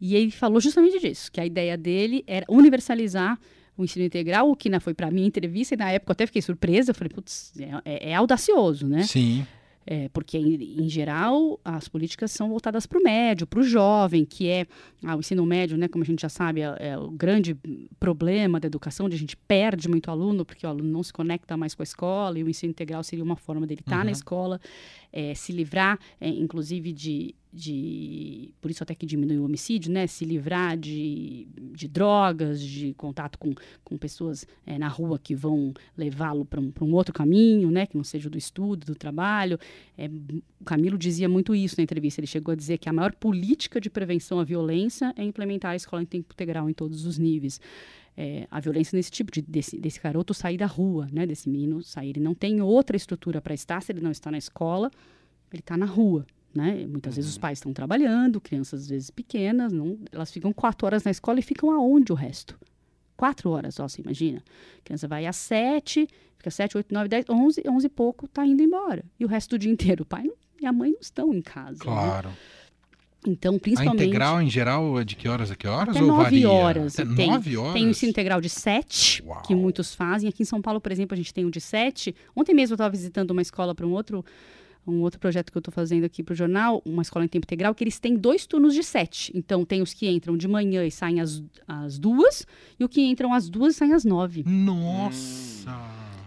e 0.00 0.14
ele 0.14 0.30
falou 0.30 0.60
justamente 0.60 0.98
disso, 1.00 1.30
que 1.30 1.40
a 1.40 1.46
ideia 1.46 1.76
dele 1.76 2.22
era 2.26 2.46
universalizar 2.48 3.38
o 3.76 3.84
ensino 3.84 4.04
integral, 4.04 4.48
o 4.50 4.54
que 4.56 4.68
na, 4.68 4.78
foi 4.80 4.94
para 4.94 5.10
minha 5.10 5.26
entrevista, 5.26 5.74
e 5.74 5.76
na 5.76 5.90
época 5.90 6.10
eu 6.10 6.12
até 6.12 6.26
fiquei 6.26 6.40
surpresa, 6.42 6.90
eu 6.90 6.94
falei, 6.94 7.10
putz, 7.12 7.52
é, 7.58 7.70
é- 7.84 8.10
é 8.10 8.14
audacioso, 8.14 8.86
né? 8.86 9.02
Sim. 9.02 9.44
É, 9.86 10.08
porque, 10.10 10.38
em, 10.38 10.84
em 10.84 10.88
geral, 10.88 11.58
as 11.64 11.88
políticas 11.88 12.30
são 12.30 12.48
voltadas 12.48 12.86
para 12.86 12.98
o 12.98 13.02
médio, 13.02 13.46
para 13.46 13.60
o 13.60 13.62
jovem, 13.62 14.24
que 14.24 14.48
é 14.48 14.66
ah, 15.04 15.16
o 15.16 15.20
ensino 15.20 15.44
médio, 15.44 15.76
né, 15.76 15.88
como 15.88 16.04
a 16.04 16.06
gente 16.06 16.22
já 16.22 16.28
sabe, 16.28 16.60
é, 16.60 16.76
é 16.78 16.98
o 16.98 17.10
grande 17.10 17.56
problema 17.98 18.60
da 18.60 18.66
educação, 18.66 19.06
onde 19.06 19.16
a 19.16 19.18
gente 19.18 19.36
perde 19.36 19.88
muito 19.88 20.10
aluno, 20.10 20.44
porque 20.44 20.64
o 20.64 20.68
aluno 20.68 20.88
não 20.88 21.02
se 21.02 21.12
conecta 21.12 21.56
mais 21.56 21.74
com 21.74 21.82
a 21.82 21.84
escola, 21.84 22.38
e 22.38 22.44
o 22.44 22.48
ensino 22.48 22.70
integral 22.70 23.02
seria 23.02 23.24
uma 23.24 23.36
forma 23.36 23.66
dele 23.66 23.80
estar 23.80 23.98
Uhum. 23.98 24.04
na 24.04 24.10
escola, 24.12 24.60
é, 25.12 25.34
se 25.34 25.52
livrar, 25.52 25.98
é, 26.20 26.28
inclusive, 26.28 26.92
de, 26.92 27.34
de. 27.52 28.54
Por 28.60 28.70
isso 28.70 28.82
até 28.82 28.94
que 28.94 29.04
diminui 29.04 29.38
o 29.38 29.44
homicídio, 29.44 29.92
né? 29.92 30.06
Se 30.06 30.24
livrar 30.24 30.76
de, 30.76 31.46
de 31.74 31.86
drogas, 31.86 32.60
de 32.62 32.94
contato 32.94 33.38
com, 33.38 33.54
com 33.84 33.98
pessoas 33.98 34.46
é, 34.64 34.78
na 34.78 34.88
rua 34.88 35.18
que 35.18 35.34
vão 35.34 35.74
levá-lo 35.96 36.44
para 36.46 36.60
um, 36.60 36.72
um 36.80 36.94
outro 36.94 37.12
caminho, 37.12 37.70
né? 37.70 37.86
Que 37.86 37.96
não 37.96 38.04
seja 38.04 38.30
do 38.30 38.38
estudo, 38.38 38.86
do 38.86 38.94
trabalho. 38.94 39.58
É, 39.98 40.08
o 40.60 40.64
Camilo 40.64 40.96
dizia 40.96 41.28
muito 41.28 41.54
isso 41.54 41.74
na 41.76 41.82
entrevista. 41.82 42.20
Ele 42.20 42.26
chegou 42.26 42.52
a 42.52 42.56
dizer 42.56 42.78
que 42.78 42.88
a 42.88 42.92
maior 42.92 43.12
política 43.12 43.80
de 43.80 43.90
prevenção 43.90 44.40
à 44.40 44.44
violência 44.44 45.12
é 45.16 45.22
implementar 45.22 45.72
a 45.72 45.76
escola 45.76 46.02
em 46.02 46.06
tempo 46.06 46.32
integral 46.32 46.70
em 46.70 46.74
todos 46.74 47.04
os 47.04 47.18
níveis. 47.18 47.60
É, 48.16 48.46
a 48.50 48.60
violência 48.60 48.96
nesse 48.96 49.10
tipo 49.10 49.32
de 49.32 49.40
desse, 49.40 49.78
desse 49.78 50.00
garoto 50.00 50.32
sair 50.32 50.56
da 50.56 50.66
rua, 50.66 51.06
né? 51.12 51.26
Desse 51.26 51.50
menino 51.50 51.82
sair. 51.82 52.10
Ele 52.10 52.20
não 52.20 52.34
tem 52.34 52.62
outra 52.62 52.96
estrutura 52.96 53.42
para 53.42 53.52
estar. 53.52 53.82
Se 53.82 53.92
ele 53.92 54.00
não 54.00 54.10
está 54.10 54.30
na 54.30 54.38
escola, 54.38 54.90
ele 55.52 55.60
está 55.60 55.76
na 55.76 55.86
rua. 55.86 56.26
Né? 56.54 56.86
Muitas 56.86 57.16
vezes 57.16 57.30
os 57.30 57.38
pais 57.38 57.58
estão 57.58 57.72
trabalhando, 57.72 58.40
crianças 58.40 58.82
às 58.82 58.88
vezes 58.88 59.10
pequenas, 59.10 59.72
não, 59.72 59.98
elas 60.12 60.30
ficam 60.30 60.52
quatro 60.52 60.86
horas 60.86 61.02
na 61.02 61.10
escola 61.10 61.38
e 61.38 61.42
ficam 61.42 61.70
aonde 61.70 62.12
o 62.12 62.14
resto? 62.14 62.58
Quatro 63.16 63.50
horas, 63.50 63.80
ó, 63.80 63.88
você 63.88 64.02
imagina. 64.02 64.42
A 64.78 64.82
criança 64.84 65.08
vai 65.08 65.24
às 65.26 65.36
sete, 65.36 66.06
fica 66.36 66.50
sete, 66.50 66.76
oito, 66.76 66.92
nove, 66.92 67.08
dez, 67.08 67.24
onze, 67.30 67.62
onze 67.68 67.86
e 67.86 67.90
pouco, 67.90 68.28
tá 68.28 68.44
indo 68.44 68.62
embora. 68.62 69.02
E 69.18 69.24
o 69.24 69.28
resto 69.28 69.50
do 69.50 69.58
dia 69.60 69.72
inteiro, 69.72 70.02
o 70.02 70.06
pai 70.06 70.28
e 70.60 70.66
a 70.66 70.72
mãe 70.72 70.90
não 70.90 71.00
estão 71.00 71.32
em 71.32 71.40
casa. 71.40 71.78
né? 71.78 71.78
Claro. 71.84 72.30
Então, 73.24 73.54
A 73.54 73.58
principalmente. 73.60 74.02
integral, 74.02 74.42
em 74.42 74.50
geral, 74.50 74.98
é 75.00 75.04
de 75.04 75.14
que 75.14 75.28
horas 75.28 75.48
a 75.50 75.54
que 75.54 75.68
horas? 75.68 75.94
Até 75.96 76.02
ou 76.02 76.08
nove 76.08 76.22
varia? 76.24 76.50
horas. 76.50 76.98
Até 76.98 77.14
tem, 77.14 77.30
nove 77.30 77.56
horas? 77.56 77.72
Tem 77.74 77.84
ensino 77.84 78.10
integral 78.10 78.40
de 78.40 78.48
sete, 78.48 79.22
Uau. 79.22 79.40
que 79.42 79.54
muitos 79.54 79.94
fazem. 79.94 80.28
Aqui 80.28 80.42
em 80.42 80.46
São 80.46 80.60
Paulo, 80.60 80.80
por 80.80 80.90
exemplo, 80.90 81.14
a 81.14 81.16
gente 81.16 81.32
tem 81.32 81.46
um 81.46 81.50
de 81.50 81.60
sete. 81.60 82.14
Ontem 82.34 82.52
mesmo 82.52 82.72
eu 82.72 82.74
estava 82.74 82.90
visitando 82.90 83.30
uma 83.30 83.40
escola 83.40 83.74
para 83.76 83.86
um 83.86 83.92
outro, 83.92 84.24
um 84.86 85.00
outro 85.00 85.20
projeto 85.20 85.50
que 85.50 85.56
eu 85.56 85.60
estou 85.60 85.72
fazendo 85.72 86.04
aqui 86.04 86.22
para 86.22 86.32
o 86.32 86.36
jornal, 86.36 86.82
uma 86.84 87.02
escola 87.02 87.24
em 87.24 87.28
tempo 87.28 87.44
integral, 87.44 87.74
que 87.74 87.84
eles 87.84 87.98
têm 87.98 88.16
dois 88.16 88.46
turnos 88.46 88.74
de 88.74 88.82
sete. 88.82 89.32
Então, 89.34 89.64
tem 89.64 89.80
os 89.82 89.94
que 89.94 90.08
entram 90.08 90.36
de 90.36 90.48
manhã 90.48 90.84
e 90.84 90.90
saem 90.90 91.20
às, 91.20 91.42
às 91.66 91.98
duas, 91.98 92.46
e 92.78 92.84
o 92.84 92.88
que 92.88 93.00
entram 93.00 93.32
às 93.32 93.48
duas 93.48 93.74
e 93.74 93.78
saem 93.78 93.92
às 93.92 94.04
nove. 94.04 94.44
Nossa! 94.46 95.70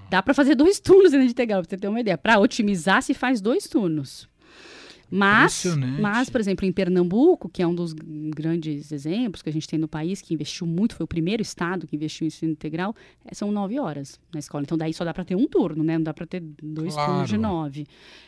Dá 0.10 0.22
para 0.24 0.34
fazer 0.34 0.56
dois 0.56 0.80
turnos 0.82 1.14
ainda 1.14 1.26
de 1.26 1.32
integral, 1.32 1.62
para 1.62 1.70
você 1.70 1.78
ter 1.78 1.88
uma 1.88 2.00
ideia. 2.00 2.18
Para 2.18 2.40
otimizar, 2.40 3.02
se 3.02 3.14
faz 3.14 3.42
dois 3.42 3.68
turnos. 3.68 4.28
Mas, 5.10 5.64
mas, 6.00 6.30
por 6.30 6.42
exemplo, 6.42 6.66
em 6.66 6.72
Pernambuco, 6.72 7.48
que 7.48 7.62
é 7.62 7.68
um 7.68 7.74
dos 7.76 7.94
grandes 7.94 8.92
exemplos 8.92 9.42
que 9.42 9.50
a 9.50 9.54
gente 9.54 9.68
tem 9.68 9.80
no 9.80 9.88
país, 9.88 10.22
que 10.22 10.34
investiu 10.34 10.66
muito, 10.68 10.96
foi 10.96 11.04
o 11.04 11.08
primeiro 11.08 11.42
estado 11.42 11.88
que 11.88 11.96
investiu 11.96 12.26
em 12.26 12.28
ensino 12.28 12.52
integral, 12.52 12.96
eh, 13.24 13.34
são 13.34 13.52
nove 13.52 13.80
horas 13.80 14.20
na 14.34 14.40
escola. 14.40 14.64
Então, 14.64 14.78
daí 14.78 14.94
só 14.94 15.06
dá 15.06 15.14
para 15.14 15.24
ter 15.24 15.36
um 15.36 15.48
turno, 15.48 15.84
né? 15.84 15.98
Não 15.98 16.04
dá 16.04 16.14
para 16.14 16.26
ter 16.26 16.42
dois 16.62 16.96
turnos 16.96 17.30
de 17.30 17.38
Claro. 17.38 17.42
nove. 17.42 17.86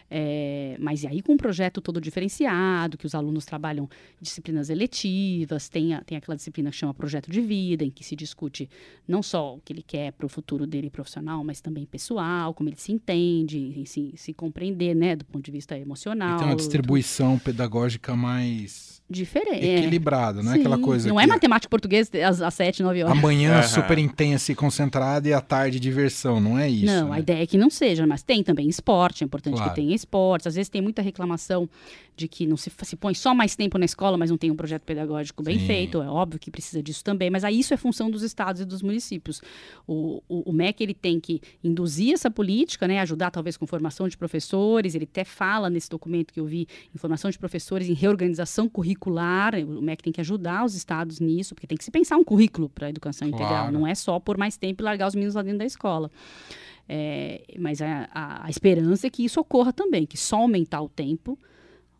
É, 0.10 0.78
mas 0.80 1.04
e 1.04 1.08
aí 1.08 1.22
com 1.22 1.34
um 1.34 1.38
projeto 1.38 1.82
todo 1.82 2.00
diferenciado, 2.00 2.98
que 2.98 3.06
os 3.06 3.14
alunos 3.14 3.44
trabalham 3.44 3.90
disciplinas 4.22 4.70
eletivas, 4.70 5.68
tem, 5.68 5.94
a- 5.94 6.02
tem 6.02 6.18
aquela 6.18 6.36
disciplina 6.38 6.70
que 6.72 6.78
chama 6.78 6.94
projeto 6.94 7.30
de 7.30 7.42
vida, 7.42 7.84
em 7.84 7.90
que 7.92 8.04
se 8.06 8.16
discute 8.16 8.70
não 9.06 9.22
só 9.22 9.56
o 9.56 9.60
que 9.60 9.74
ele 9.74 9.84
quer 9.84 10.14
para 10.14 10.26
o 10.26 10.30
futuro 10.30 10.66
dele 10.66 10.90
profissional, 10.90 11.44
mas 11.44 11.60
também 11.60 11.86
pessoal, 11.86 12.54
como 12.54 12.70
ele 12.70 12.78
se 12.78 12.92
entende, 12.94 13.84
se, 13.86 14.14
se 14.16 14.34
compreender, 14.34 14.96
né, 14.96 15.16
do 15.16 15.26
ponto 15.26 15.44
de 15.44 15.52
vista 15.52 15.78
emocional. 15.78 16.40
E 16.42 16.46
uma 16.46 16.54
distribuição 16.68 17.40
pedagógica 17.40 18.16
mais 18.16 18.98
diferente. 19.10 19.64
equilibrada, 19.66 20.44
não 20.44 20.52
é 20.52 20.56
aquela 20.56 20.76
Sim, 20.76 20.82
coisa 20.82 21.08
Não 21.08 21.16
que 21.16 21.24
é 21.24 21.28
matemática 21.28 21.70
português 21.70 22.12
às, 22.14 22.42
às 22.42 22.54
7, 22.54 22.84
9 22.84 23.04
horas. 23.04 23.18
amanhã 23.18 23.54
Aham. 23.60 23.64
super 23.64 23.98
intensa 23.98 24.52
e 24.52 24.56
concentrada 24.56 25.30
e 25.30 25.34
à 25.34 25.40
tarde 25.40 25.80
diversão, 25.80 26.42
não 26.42 26.60
é 26.60 26.70
isso? 26.70 26.86
Não, 26.88 27.10
né? 27.10 27.16
a 27.16 27.20
ideia 27.22 27.44
é 27.44 27.48
que 27.48 27.58
não 27.58 27.70
seja, 27.70 28.06
mas 28.06 28.22
tem 28.22 28.44
também 28.44 28.68
esporte, 28.68 29.24
é 29.24 29.26
importante 29.26 29.56
Claro. 29.56 29.70
que 29.70 29.76
tenha 29.78 29.96
esporte. 29.96 30.50
Às 30.50 30.56
vezes 30.56 30.68
tem 30.68 30.82
muita 30.82 31.02
reclamação 31.02 31.70
de 32.18 32.28
que 32.28 32.46
não 32.48 32.58
se, 32.58 32.72
se 32.84 32.96
põe 32.96 33.14
só 33.14 33.34
mais 33.34 33.56
tempo 33.56 33.78
na 33.78 33.86
escola, 33.86 34.18
mas 34.18 34.30
não 34.32 34.38
tem 34.38 34.50
um 34.52 34.56
projeto 34.56 34.82
pedagógico 34.82 35.42
bem 35.44 35.60
Sim. 35.60 35.68
feito. 35.68 36.02
É 36.02 36.08
óbvio 36.10 36.40
que 36.40 36.50
precisa 36.52 36.82
disso 36.84 37.04
também, 37.04 37.30
mas 37.30 37.44
aí 37.46 37.60
isso 37.60 37.74
é 37.74 37.78
função 37.78 38.10
dos 38.12 38.24
estados 38.24 38.60
e 38.62 38.66
dos 38.66 38.82
municípios. 38.82 39.40
O, 39.86 40.22
o, 40.28 40.50
o 40.50 40.52
MEC 40.52 40.82
ele 40.84 40.96
tem 40.96 41.20
que 41.20 41.40
induzir 41.64 42.14
essa 42.14 42.30
política, 42.32 42.88
né, 42.88 43.00
ajudar 43.00 43.30
talvez 43.32 43.56
com 43.56 43.66
formação 43.68 44.08
de 44.10 44.18
professores. 44.18 44.96
Ele 44.96 45.06
até 45.10 45.24
fala 45.24 45.70
nesse 45.70 45.90
documento 45.90 46.34
que 46.34 46.40
eu 46.40 46.46
vi, 46.46 46.57
em 46.96 46.98
formação 46.98 47.30
de 47.30 47.38
professores, 47.38 47.90
em 47.90 47.94
reorganização 47.94 48.70
curricular. 48.70 49.54
O 49.56 49.82
MEC 49.82 50.02
tem 50.04 50.14
que 50.14 50.22
ajudar 50.22 50.64
os 50.64 50.74
estados 50.76 51.20
nisso, 51.20 51.54
porque 51.54 51.68
tem 51.68 51.78
que 51.78 51.84
se 51.84 51.92
pensar 51.92 52.16
um 52.16 52.24
currículo 52.24 52.70
para 52.70 52.88
a 52.88 52.90
educação 52.90 53.28
integral. 53.28 53.50
Claro. 53.50 53.74
Não 53.74 53.86
é 53.86 53.94
só 53.94 54.20
por 54.20 54.38
mais 54.38 54.56
tempo 54.58 54.82
e 54.82 54.86
largar 54.86 55.08
os 55.08 55.16
meninos 55.16 55.36
lá 55.36 55.42
dentro 55.42 55.60
da 55.60 55.66
escola. 55.66 56.10
É, 56.90 57.44
mas 57.60 57.82
a, 57.82 58.08
a- 58.14 58.46
a 58.46 58.50
esperança 58.50 59.08
é 59.08 59.10
que 59.10 59.24
isso 59.26 59.40
ocorra 59.42 59.74
também, 59.74 60.06
que 60.06 60.18
só 60.18 60.38
aumentar 60.38 60.82
o 60.82 60.88
tempo, 60.88 61.38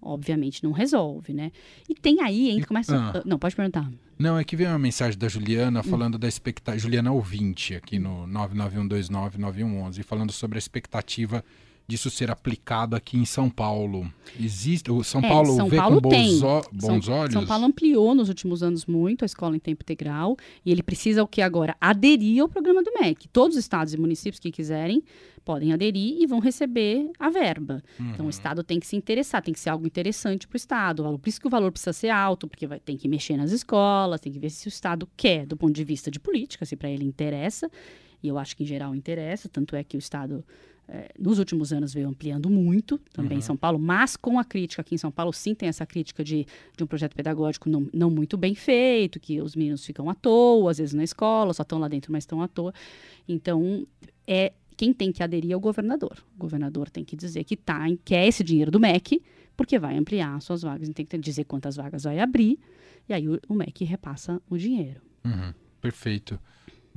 obviamente, 0.02 0.64
não 0.64 0.72
resolve, 0.72 1.34
né? 1.34 1.52
E 1.90 1.94
tem 1.94 2.22
aí, 2.22 2.52
ainda 2.52 2.66
começa. 2.66 2.96
ah. 2.98 3.22
Não, 3.26 3.38
pode 3.38 3.54
perguntar. 3.56 3.92
Não, 4.18 4.38
é 4.40 4.44
que 4.44 4.56
veio 4.56 4.70
uma 4.70 4.80
mensagem 4.80 5.18
da 5.20 5.28
Hum. 5.28 5.30
Juliana 5.30 5.84
falando 5.84 6.18
da 6.18 6.28
expectativa. 6.28 6.80
Juliana 6.80 7.12
ouvinte 7.12 7.76
aqui 7.76 8.00
no 8.00 8.26
991299111, 8.28 10.04
falando 10.04 10.32
sobre 10.32 10.58
a 10.58 10.60
expectativa 10.60 11.44
disso 11.88 12.10
ser 12.10 12.30
aplicado 12.30 12.96
aqui 12.96 13.18
em 13.18 13.24
São 13.26 13.50
Paulo. 13.50 14.12
Existe. 14.38 14.92
O 14.92 15.04
São 15.04 15.22
É, 15.22 15.28
Paulo 15.30 15.56
São 15.56 15.70
vê 15.70 15.78
Paulo 15.78 16.02
com 16.02 16.10
bons, 16.10 16.44
ó- 16.44 16.62
bons 16.72 17.06
São, 17.06 17.16
olhos? 17.16 17.34
São 17.34 17.46
Paulo 17.46 17.66
ampliou 17.66 18.14
nos 18.14 18.28
últimos 18.28 18.62
anos 18.62 18.86
muito 18.86 19.24
a 19.24 19.26
escola 19.26 19.56
em 19.56 19.60
tempo 19.60 19.84
integral 19.84 20.36
e 20.66 20.72
ele 20.72 20.84
precisa 20.84 21.24
o 21.24 21.28
que 21.28 21.42
agora? 21.42 21.78
Aderir 21.80 22.42
ao 22.42 22.50
programa 22.50 22.84
do 22.84 22.92
MEC. 23.00 23.30
Todos 23.30 23.56
os 23.56 23.64
estados 23.64 23.94
e 23.94 23.98
municípios 23.98 24.40
que 24.40 24.52
quiserem 24.52 25.02
podem 25.46 25.72
aderir 25.72 26.22
e 26.22 26.28
vão 26.28 26.40
receber 26.40 27.10
a 27.18 27.30
verba. 27.30 27.82
Então 27.98 28.20
Uhum. 28.20 28.26
o 28.28 28.30
estado 28.30 28.66
tem 28.66 28.82
que 28.82 28.86
se 28.86 28.98
interessar, 28.98 29.42
tem 29.42 29.54
que 29.54 29.60
ser 29.62 29.70
algo 29.70 29.88
interessante 29.88 30.46
para 30.46 30.56
o 30.56 30.58
estado. 30.58 31.06
O 31.08 31.18
Por 31.18 31.30
isso 31.30 31.40
que 31.40 31.48
o 31.48 31.50
valor 31.50 31.72
precisa 31.72 31.94
ser 31.94 32.10
alto, 32.10 32.50
porque 32.50 32.68
vai, 32.68 32.82
tem 32.82 32.98
que 32.98 33.08
mexer 33.08 33.38
nas 33.38 33.52
escolas, 33.54 34.20
tem 34.20 34.34
que 34.34 34.40
ver 34.40 34.50
se 34.50 34.68
o 34.68 34.70
estado 34.70 35.08
quer, 35.16 35.46
do 35.46 35.56
ponto 35.56 35.72
de 35.74 35.86
vista 35.86 36.12
de 36.12 36.20
política, 36.20 36.66
se 36.66 36.76
para 36.76 36.90
ele 36.90 37.06
interessa. 37.06 37.72
E 38.22 38.28
eu 38.28 38.38
acho 38.38 38.58
que 38.58 38.64
em 38.64 38.68
geral 38.68 38.94
interessa, 38.94 39.48
tanto 39.48 39.74
é 39.74 39.86
que 39.86 39.96
o 39.96 40.00
estado 40.00 40.44
nos 41.20 41.38
últimos 41.38 41.74
anos 41.74 41.94
veio 41.94 42.08
ampliando 42.08 42.50
muito, 42.50 42.98
também 43.12 43.40
em 43.40 43.42
São 43.42 43.58
Paulo, 43.58 43.78
mas 43.78 44.16
com 44.16 44.40
a 44.40 44.46
crítica 44.46 44.82
aqui 44.82 44.96
em 44.96 44.98
São 44.98 45.12
Paulo, 45.12 45.34
sim, 45.34 45.54
tem 45.54 45.68
essa 45.68 45.86
crítica 45.86 46.24
de, 46.24 46.46
de 46.76 46.84
um 46.84 46.88
projeto 46.88 47.14
pedagógico 47.16 47.70
não, 47.70 47.88
não 47.94 48.10
muito 48.10 48.38
bem 48.38 48.56
feito, 48.56 49.20
que 49.20 49.42
os 49.42 49.56
meninos 49.56 49.86
ficam 49.86 50.10
à 50.10 50.16
toa, 50.16 50.72
às 50.72 50.78
vezes 50.78 50.94
na 50.94 51.04
escola, 51.04 51.54
só 51.54 51.64
estão 51.64 51.78
lá 51.78 51.88
dentro, 51.88 52.12
mas 52.12 52.24
estão 52.24 52.42
à 52.42 52.48
toa. 52.48 52.74
Então, 53.28 53.86
é 54.26 54.54
quem 54.78 54.94
tem 54.94 55.12
que 55.12 55.24
aderir 55.24 55.52
é 55.52 55.56
o 55.56 55.60
governador. 55.60 56.24
O 56.36 56.40
governador 56.40 56.90
tem 56.90 57.04
que 57.04 57.16
dizer 57.16 57.44
que 57.44 57.58
tá, 57.58 57.84
quer 58.06 58.28
esse 58.28 58.44
dinheiro 58.44 58.70
do 58.70 58.80
MEC, 58.80 59.22
porque 59.58 59.80
vai 59.80 59.98
ampliar 59.98 60.40
suas 60.40 60.62
vagas, 60.62 60.88
tem 60.90 61.06
que 61.06 61.18
dizer 61.18 61.46
quantas 61.46 61.76
vagas 61.76 62.04
vai 62.04 62.20
abrir, 62.20 62.60
e 63.10 63.14
aí 63.14 63.28
o, 63.28 63.40
o 63.50 63.56
MEC 63.56 63.84
repassa 63.84 64.40
o 64.48 64.56
dinheiro. 64.56 65.02
Uhum, 65.26 65.54
perfeito. 65.82 66.40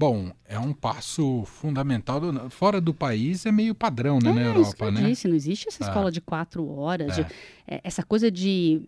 Bom, 0.01 0.31
é 0.49 0.59
um 0.59 0.73
passo 0.73 1.45
fundamental. 1.45 2.19
do- 2.21 2.49
fora 2.49 2.81
do 2.81 2.95
país 2.95 3.45
é 3.45 3.53
meio 3.53 3.75
padrão, 3.75 4.19
né, 4.19 4.33
na 4.33 4.41
É, 4.41 4.45
isso 4.45 4.53
que 4.53 4.59
Europa, 4.59 4.85
eu 4.87 4.93
né? 4.93 5.11
disse, 5.11 5.29
não 5.29 5.35
existe 5.37 5.69
essa 5.69 5.85
É. 5.85 5.87
escola 5.87 6.11
de 6.11 6.23
quatro 6.23 6.67
horas. 6.67 7.15
de- 7.17 7.21
É. 7.21 7.27
é, 7.77 7.81
essa 7.85 8.03
coisa 8.03 8.31
de. 8.31 8.81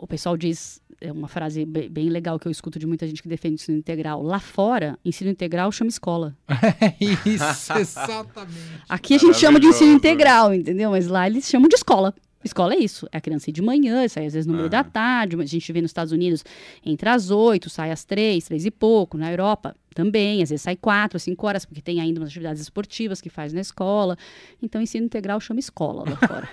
O 0.00 0.06
pessoal 0.06 0.36
diz, 0.36 0.80
é 1.00 1.10
uma 1.10 1.26
frase 1.26 1.64
be- 1.64 1.88
bem 1.88 2.08
legal 2.08 2.38
que 2.38 2.46
eu 2.46 2.52
escuto 2.52 2.78
de 2.78 2.86
muita 2.86 3.04
gente 3.04 3.20
que 3.20 3.28
defende 3.28 3.54
ensino 3.54 3.78
integral. 3.78 4.22
Lá 4.22 4.38
fora, 4.38 4.96
ensino 5.04 5.28
integral 5.30 5.72
chama 5.72 5.88
escola. 5.88 6.36
É 6.48 6.94
isso, 7.26 7.72
exatamente. 7.76 8.54
Aqui 8.88 9.14
a 9.14 9.18
gente 9.18 9.38
chama 9.38 9.58
de 9.58 9.66
ensino 9.66 9.92
integral, 9.92 10.54
entendeu? 10.54 10.90
Mas 10.90 11.08
lá 11.08 11.26
eles 11.26 11.48
chamam 11.48 11.68
de 11.68 11.74
escola. 11.74 12.14
Escola 12.44 12.74
é 12.74 12.78
isso. 12.78 13.06
É 13.12 13.18
a 13.18 13.20
criança 13.20 13.50
ir 13.50 13.52
de 13.52 13.60
manhã, 13.60 14.06
sai 14.08 14.24
às 14.26 14.32
vezes 14.34 14.46
no 14.46 14.54
meio 14.54 14.66
Ah. 14.66 14.68
da 14.70 14.84
tarde, 14.84 15.36
mas 15.36 15.50
a 15.50 15.52
gente 15.52 15.70
vê 15.72 15.80
nos 15.82 15.90
Estados 15.90 16.12
Unidos 16.12 16.42
entra 16.86 17.12
às 17.14 17.30
oito, 17.30 17.68
sai 17.68 17.90
às 17.90 18.04
três, 18.04 18.44
três 18.44 18.64
e 18.64 18.70
pouco. 18.70 19.18
Na 19.18 19.30
Europa 19.30 19.74
também, 19.94 20.42
às 20.42 20.50
vezes 20.50 20.62
sai 20.62 20.76
quatro, 20.76 21.18
cinco 21.18 21.46
horas, 21.46 21.64
porque 21.64 21.82
tem 21.82 22.00
ainda 22.00 22.20
umas 22.20 22.30
atividades 22.30 22.62
esportivas 22.62 23.20
que 23.20 23.28
faz 23.28 23.52
na 23.52 23.60
escola. 23.60 24.16
Então, 24.62 24.80
ensino 24.80 25.06
integral 25.06 25.40
chama 25.40 25.60
escola 25.60 26.04
lá 26.08 26.16
fora. 26.16 26.48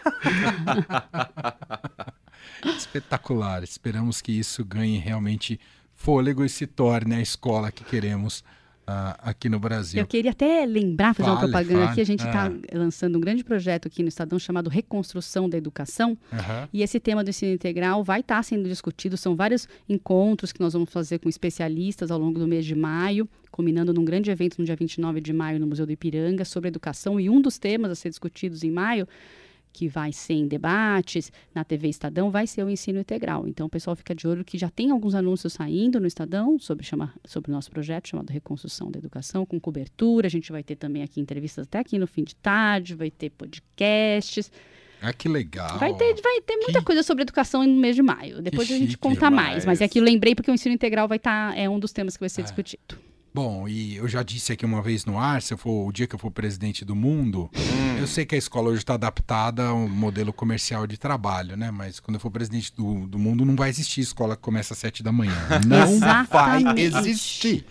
Espetacular. 2.77 3.63
Esperamos 3.63 4.21
que 4.21 4.31
isso 4.31 4.65
ganhe 4.65 4.97
realmente 4.97 5.59
fôlego 5.93 6.43
e 6.43 6.49
se 6.49 6.65
torne 6.65 7.15
a 7.15 7.21
escola 7.21 7.71
que 7.71 7.83
queremos 7.83 8.43
aqui 8.87 9.49
no 9.49 9.59
Brasil. 9.59 9.99
Eu 9.99 10.07
queria 10.07 10.31
até 10.31 10.65
lembrar, 10.65 11.13
fazer 11.13 11.29
uma 11.29 11.37
Fale, 11.39 11.51
propaganda 11.51 11.79
fale. 11.81 11.91
aqui. 11.91 12.01
A 12.01 12.05
gente 12.05 12.25
está 12.25 12.47
Ah. 12.47 12.77
lançando 12.77 13.17
um 13.17 13.21
grande 13.21 13.43
projeto 13.43 13.87
aqui 13.87 14.01
no 14.01 14.07
Estadão 14.09 14.39
chamado 14.39 14.69
Reconstrução 14.69 15.49
da 15.49 15.57
Educação. 15.57 16.17
Aham. 16.31 16.69
E 16.71 16.81
esse 16.81 16.99
tema 16.99 17.23
do 17.23 17.29
ensino 17.29 17.51
integral 17.53 18.03
vai 18.03 18.21
estar 18.21 18.41
sendo 18.43 18.67
discutido. 18.69 19.17
São 19.17 19.35
vários 19.35 19.67
encontros 19.89 20.51
que 20.53 20.61
nós 20.61 20.73
vamos 20.73 20.89
fazer 20.89 21.19
com 21.19 21.27
especialistas 21.27 22.09
ao 22.11 22.17
longo 22.19 22.39
do 22.39 22.47
mês 22.47 22.65
de 22.65 22.75
maio, 22.75 23.27
culminando 23.51 23.93
num 23.93 24.05
grande 24.05 24.31
evento 24.31 24.57
no 24.59 24.65
dia 24.65 24.75
29 24.75 25.19
de 25.19 25.33
maio 25.33 25.59
no 25.59 25.67
Museu 25.67 25.85
do 25.85 25.91
Ipiranga 25.91 26.45
sobre 26.45 26.69
educação. 26.69 27.19
E 27.19 27.29
um 27.29 27.41
dos 27.41 27.57
temas 27.57 27.91
a 27.91 27.95
ser 27.95 28.09
discutidos 28.09 28.63
em 28.63 28.71
maio, 28.71 29.07
que 29.77 29.87
vai 29.87 30.11
ser 30.11 30.33
em 30.33 30.47
debates 30.47 31.31
na 31.53 31.63
TV 31.63 31.87
Estadão, 31.87 32.31
vai 32.31 32.47
ser 32.47 32.63
o 32.63 32.69
ensino 32.69 32.99
integral. 32.99 33.47
Então 33.47 33.67
o 33.67 33.69
pessoal 33.69 33.95
fica 33.95 34.15
de 34.15 34.27
olho 34.27 34.43
que 34.43 34.57
já 34.57 34.71
tem 34.71 34.89
alguns 34.89 35.13
anúncios 35.13 35.53
saindo 35.53 35.99
no 35.99 36.07
Estadão 36.07 36.57
sobre, 36.57 36.83
chama, 36.83 37.13
sobre 37.23 37.51
o 37.51 37.53
nosso 37.53 37.69
projeto 37.69 38.07
chamado 38.07 38.31
Reconstrução 38.31 38.89
da 38.89 38.97
Educação, 38.97 39.45
com 39.45 39.59
cobertura. 39.59 40.25
A 40.25 40.29
gente 40.31 40.51
vai 40.51 40.63
ter 40.63 40.75
também 40.77 41.03
aqui 41.03 41.21
entrevistas 41.21 41.67
até 41.67 41.77
aqui 41.77 41.99
no 41.99 42.07
fim 42.07 42.23
de 42.23 42.35
tarde, 42.35 42.95
vai 42.95 43.11
ter 43.11 43.29
podcasts. 43.29 44.51
Ah, 44.99 45.13
que 45.13 45.29
legal. 45.29 45.77
Vai 45.77 45.93
ter, 45.93 46.15
vai 46.23 46.41
ter 46.41 46.55
muita 46.55 46.79
Que- 46.79 46.85
coisa 46.85 47.03
sobre 47.03 47.21
educação 47.21 47.63
no 47.63 47.79
mês 47.79 47.95
de 47.95 48.01
maio. 48.01 48.41
Depois 48.41 48.71
a 48.71 48.75
gente 48.75 48.97
conta 48.97 49.29
mais. 49.29 49.63
Mas 49.63 49.79
é 49.79 49.87
que 49.87 49.99
eu 49.99 50.03
lembrei 50.03 50.33
porque 50.33 50.49
o 50.49 50.53
ensino 50.55 50.73
integral 50.73 51.07
vai 51.07 51.17
estar. 51.17 51.55
é 51.55 51.69
um 51.69 51.77
dos 51.79 51.91
temas 51.91 52.17
que 52.17 52.21
vai 52.21 52.29
ser 52.29 52.41
É. 52.41 52.43
discutido. 52.45 52.97
Bom, 53.37 53.67
e 53.67 53.97
eu 53.97 54.07
já 54.07 54.23
disse 54.23 54.51
aqui 54.51 54.65
uma 54.65 54.81
vez 54.81 55.05
no 55.05 55.19
ar, 55.19 55.43
se 55.43 55.53
eu 55.53 55.59
for 55.59 55.87
o 55.87 55.91
dia 55.91 56.07
que 56.07 56.15
eu 56.15 56.17
for 56.17 56.31
presidente 56.31 56.83
do 56.83 56.95
mundo, 56.95 57.51
Hum. 57.55 57.97
eu 57.99 58.07
sei 58.07 58.25
que 58.25 58.33
a 58.33 58.37
escola 58.37 58.69
hoje 58.69 58.79
está 58.79 58.95
adaptada 58.95 59.67
ao 59.67 59.87
modelo 59.87 60.33
comercial 60.33 60.87
de 60.87 60.97
trabalho, 60.97 61.55
né? 61.55 61.69
Mas 61.69 61.99
quando 61.99 62.15
eu 62.15 62.19
for 62.19 62.31
presidente 62.31 62.73
do, 62.75 63.05
do 63.05 63.19
mundo, 63.19 63.45
não 63.45 63.55
vai 63.55 63.69
existir 63.69 64.01
escola 64.01 64.35
que 64.35 64.41
começa 64.41 64.73
às 64.73 64.79
sete 64.79 65.03
da 65.03 65.11
manhã. 65.11 65.35
Não 65.67 65.99
vai 66.31 66.63
existir. 66.79 67.63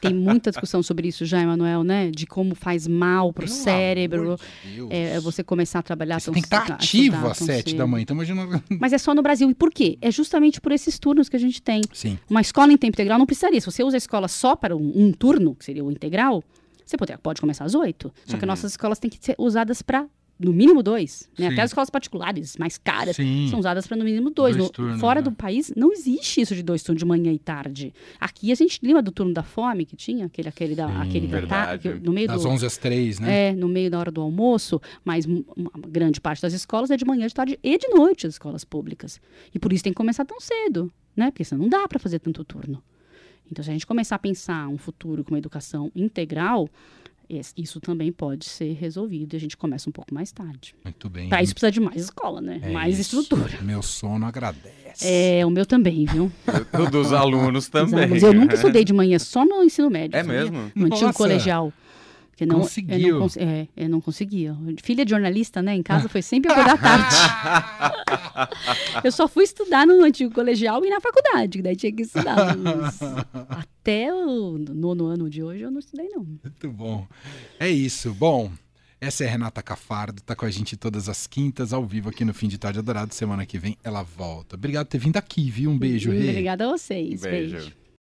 Tem 0.00 0.14
muita 0.14 0.50
discussão 0.50 0.82
sobre 0.82 1.08
isso 1.08 1.24
já, 1.24 1.40
Emanuel, 1.40 1.82
né? 1.84 2.10
De 2.10 2.26
como 2.26 2.54
faz 2.54 2.86
mal 2.86 3.32
pro 3.32 3.46
Pelo 3.46 3.56
cérebro. 3.56 4.36
de. 4.64 4.86
É, 4.90 5.16
é 5.16 5.20
você 5.20 5.42
começar 5.42 5.78
a 5.80 5.82
trabalhar 5.82 6.20
Você 6.20 6.26
tão 6.26 6.34
tem 6.34 6.42
que 6.42 6.46
estar 6.48 6.60
cedo, 6.66 6.72
a 6.72 6.74
ativo 6.76 7.26
às 7.28 7.38
sete 7.38 7.74
da 7.76 7.86
manhã. 7.86 8.02
Então 8.02 8.14
imagina. 8.16 8.62
Mas 8.80 8.92
é 8.92 8.98
só 8.98 9.14
no 9.14 9.22
Brasil. 9.22 9.50
E 9.50 9.54
por 9.54 9.70
quê? 9.70 9.98
É 10.00 10.10
justamente 10.10 10.60
por 10.60 10.72
esses 10.72 10.98
turnos 10.98 11.28
que 11.28 11.36
a 11.36 11.40
gente 11.40 11.60
tem. 11.62 11.82
Sim. 11.92 12.18
Uma 12.28 12.40
escola 12.40 12.72
em 12.72 12.76
tempo 12.76 12.94
integral 12.94 13.18
não 13.18 13.26
precisaria. 13.26 13.60
Se 13.60 13.66
você 13.66 13.82
usa 13.82 13.96
a 13.96 13.98
escola 13.98 14.28
só 14.28 14.54
para 14.56 14.76
um, 14.76 14.92
um 14.94 15.12
turno, 15.12 15.54
que 15.54 15.64
seria 15.64 15.84
o 15.84 15.90
integral, 15.90 16.42
você 16.84 16.96
pode, 16.96 17.16
pode 17.18 17.40
começar 17.40 17.64
às 17.64 17.74
oito. 17.74 18.12
Só 18.24 18.36
que 18.36 18.44
Uhum. 18.44 18.48
nossas 18.48 18.72
escolas 18.72 18.98
têm 18.98 19.10
que 19.10 19.18
ser 19.20 19.34
usadas 19.38 19.82
para, 19.82 20.06
no 20.38 20.52
mínimo, 20.52 20.82
dois. 20.82 21.28
Né? 21.38 21.48
Até 21.48 21.62
as 21.62 21.70
escolas 21.70 21.90
particulares, 21.90 22.56
mais 22.56 22.78
caras, 22.78 23.16
Sim. 23.16 23.48
são 23.50 23.58
usadas 23.58 23.86
para, 23.86 23.96
no 23.96 24.04
mínimo, 24.04 24.30
dois. 24.30 24.54
Dois 24.56 24.68
No- 24.68 24.72
turnos, 24.72 25.00
fora 25.00 25.20
né? 25.20 25.24
do 25.24 25.32
país, 25.32 25.72
não 25.76 25.92
existe 25.92 26.40
isso 26.40 26.54
de 26.54 26.62
dois 26.62 26.82
turnos 26.82 27.00
de 27.00 27.04
manhã 27.04 27.32
e 27.32 27.38
tarde. 27.38 27.92
Aqui 28.20 28.52
a 28.52 28.54
gente 28.54 28.78
lembra 28.82 29.02
do 29.02 29.10
turno 29.10 29.34
da 29.34 29.42
fome 29.42 29.84
que 29.84 29.96
tinha? 29.96 30.26
Aquele, 30.26 30.48
aquele, 30.48 30.74
da, 30.74 30.86
Sim. 30.88 31.00
aquele 31.00 31.26
da 31.26 31.46
tarde, 31.46 31.94
no 32.02 32.12
meio 32.12 32.28
Das 32.28 32.42
do... 32.42 32.48
11 32.48 32.66
às 32.66 32.76
3, 32.76 33.18
né? 33.20 33.48
É, 33.48 33.52
no 33.52 33.68
meio 33.68 33.90
da 33.90 33.98
hora 33.98 34.10
do 34.12 34.20
almoço, 34.20 34.80
mas 35.04 35.24
uma 35.26 35.70
grande 35.88 36.20
parte 36.20 36.40
das 36.42 36.52
escolas 36.52 36.90
é 36.90 36.96
de 36.96 37.04
manhã, 37.04 37.26
de 37.26 37.34
tarde 37.34 37.58
e 37.62 37.76
de 37.78 37.88
noite, 37.88 38.26
as 38.26 38.34
escolas 38.34 38.64
públicas. 38.64 39.20
E 39.54 39.58
por 39.58 39.72
isso 39.72 39.82
tem 39.82 39.92
que 39.92 39.96
começar 39.96 40.24
tão 40.24 40.40
cedo, 40.40 40.92
né? 41.16 41.30
Porque 41.32 41.44
senão 41.44 41.62
não 41.62 41.68
dá 41.68 41.86
para 41.88 41.98
fazer 41.98 42.20
tanto 42.20 42.44
turno. 42.44 42.82
Então, 43.50 43.64
se 43.64 43.70
a 43.70 43.72
gente 43.72 43.86
começar 43.86 44.16
a 44.16 44.18
pensar 44.18 44.68
um 44.68 44.76
futuro 44.76 45.24
com 45.24 45.30
uma 45.32 45.38
educação 45.38 45.90
integral, 45.96 46.68
isso 47.56 47.80
também 47.80 48.10
pode 48.10 48.46
ser 48.46 48.72
resolvido 48.74 49.34
e 49.34 49.36
a 49.36 49.40
gente 49.40 49.56
começa 49.56 49.88
um 49.88 49.92
pouco 49.92 50.14
mais 50.14 50.32
tarde. 50.32 50.74
Muito 50.82 51.08
bem. 51.10 51.28
Para 51.28 51.42
isso 51.42 51.52
precisa 51.54 51.70
de 51.70 51.80
mais 51.80 52.00
escola, 52.02 52.40
né? 52.40 52.58
É 52.62 52.70
mais 52.70 52.98
isso. 52.98 53.20
estrutura. 53.20 53.60
Meu 53.62 53.82
sono 53.82 54.24
agradece. 54.26 55.06
É, 55.06 55.44
o 55.44 55.50
meu 55.50 55.66
também, 55.66 56.06
viu? 56.06 56.32
O 56.86 56.90
dos 56.90 57.12
alunos 57.12 57.64
Os 57.64 57.70
também. 57.70 58.04
alunos- 58.04 58.22
Eu 58.22 58.32
nunca 58.32 58.54
estudei 58.56 58.84
de 58.84 58.92
manhã, 58.92 59.18
só 59.18 59.44
no 59.44 59.62
ensino 59.62 59.90
médio. 59.90 60.16
É 60.16 60.22
sabia? 60.24 60.40
mesmo? 60.40 60.72
No 60.74 60.86
antigo 60.86 61.02
Nossa. 61.06 61.12
colegial. 61.18 61.72
Porque 62.38 62.46
não, 62.46 62.58
Eu 62.58 62.62
Conseguiu. 62.62 63.14
não, 63.14 63.20
cons- 63.22 63.36
é, 63.36 63.66
eu 63.76 63.88
não 63.88 64.00
conseguia. 64.00 64.56
Filha 64.80 65.04
de 65.04 65.10
jornalista, 65.10 65.60
né? 65.60 65.74
Em 65.74 65.82
casa 65.82 66.08
foi 66.08 66.22
sempre 66.22 66.52
acordar 66.52 66.78
tarde. 66.80 67.16
eu 69.02 69.10
só 69.10 69.26
fui 69.26 69.42
estudar 69.42 69.84
no 69.84 70.04
antigo 70.04 70.32
colegial 70.32 70.84
e 70.84 70.88
na 70.88 71.00
faculdade, 71.00 71.58
que 71.58 71.62
daí 71.62 71.74
tinha 71.74 71.92
que 71.92 72.02
estudar. 72.02 72.56
Mas 72.56 73.00
até 73.50 74.14
o 74.14 74.56
nono 74.56 75.06
ano 75.06 75.28
de 75.28 75.42
hoje 75.42 75.62
eu 75.62 75.70
não 75.72 75.80
estudei, 75.80 76.08
não. 76.10 76.22
Muito 76.24 76.70
bom. 76.70 77.08
É 77.58 77.68
isso. 77.68 78.14
Bom, 78.14 78.52
essa 79.00 79.24
é 79.24 79.26
a 79.26 79.30
Renata 79.32 79.60
Cafardo, 79.60 80.22
tá 80.22 80.36
com 80.36 80.46
a 80.46 80.50
gente 80.50 80.76
todas 80.76 81.08
as 81.08 81.26
quintas, 81.26 81.72
ao 81.72 81.84
vivo 81.84 82.08
aqui 82.08 82.24
no 82.24 82.32
Fim 82.32 82.46
de 82.46 82.56
Tarde 82.56 82.78
Adorado. 82.78 83.12
Semana 83.14 83.44
que 83.44 83.58
vem 83.58 83.76
ela 83.82 84.04
volta. 84.04 84.54
Obrigado 84.54 84.86
por 84.86 84.92
ter 84.92 84.98
vindo 84.98 85.16
aqui, 85.16 85.50
viu? 85.50 85.72
Um 85.72 85.76
beijo, 85.78 86.12
Rê. 86.12 86.30
Obrigada 86.30 86.66
a 86.66 86.70
vocês. 86.70 87.20
Beijo. 87.20 87.56
beijo. 87.56 87.72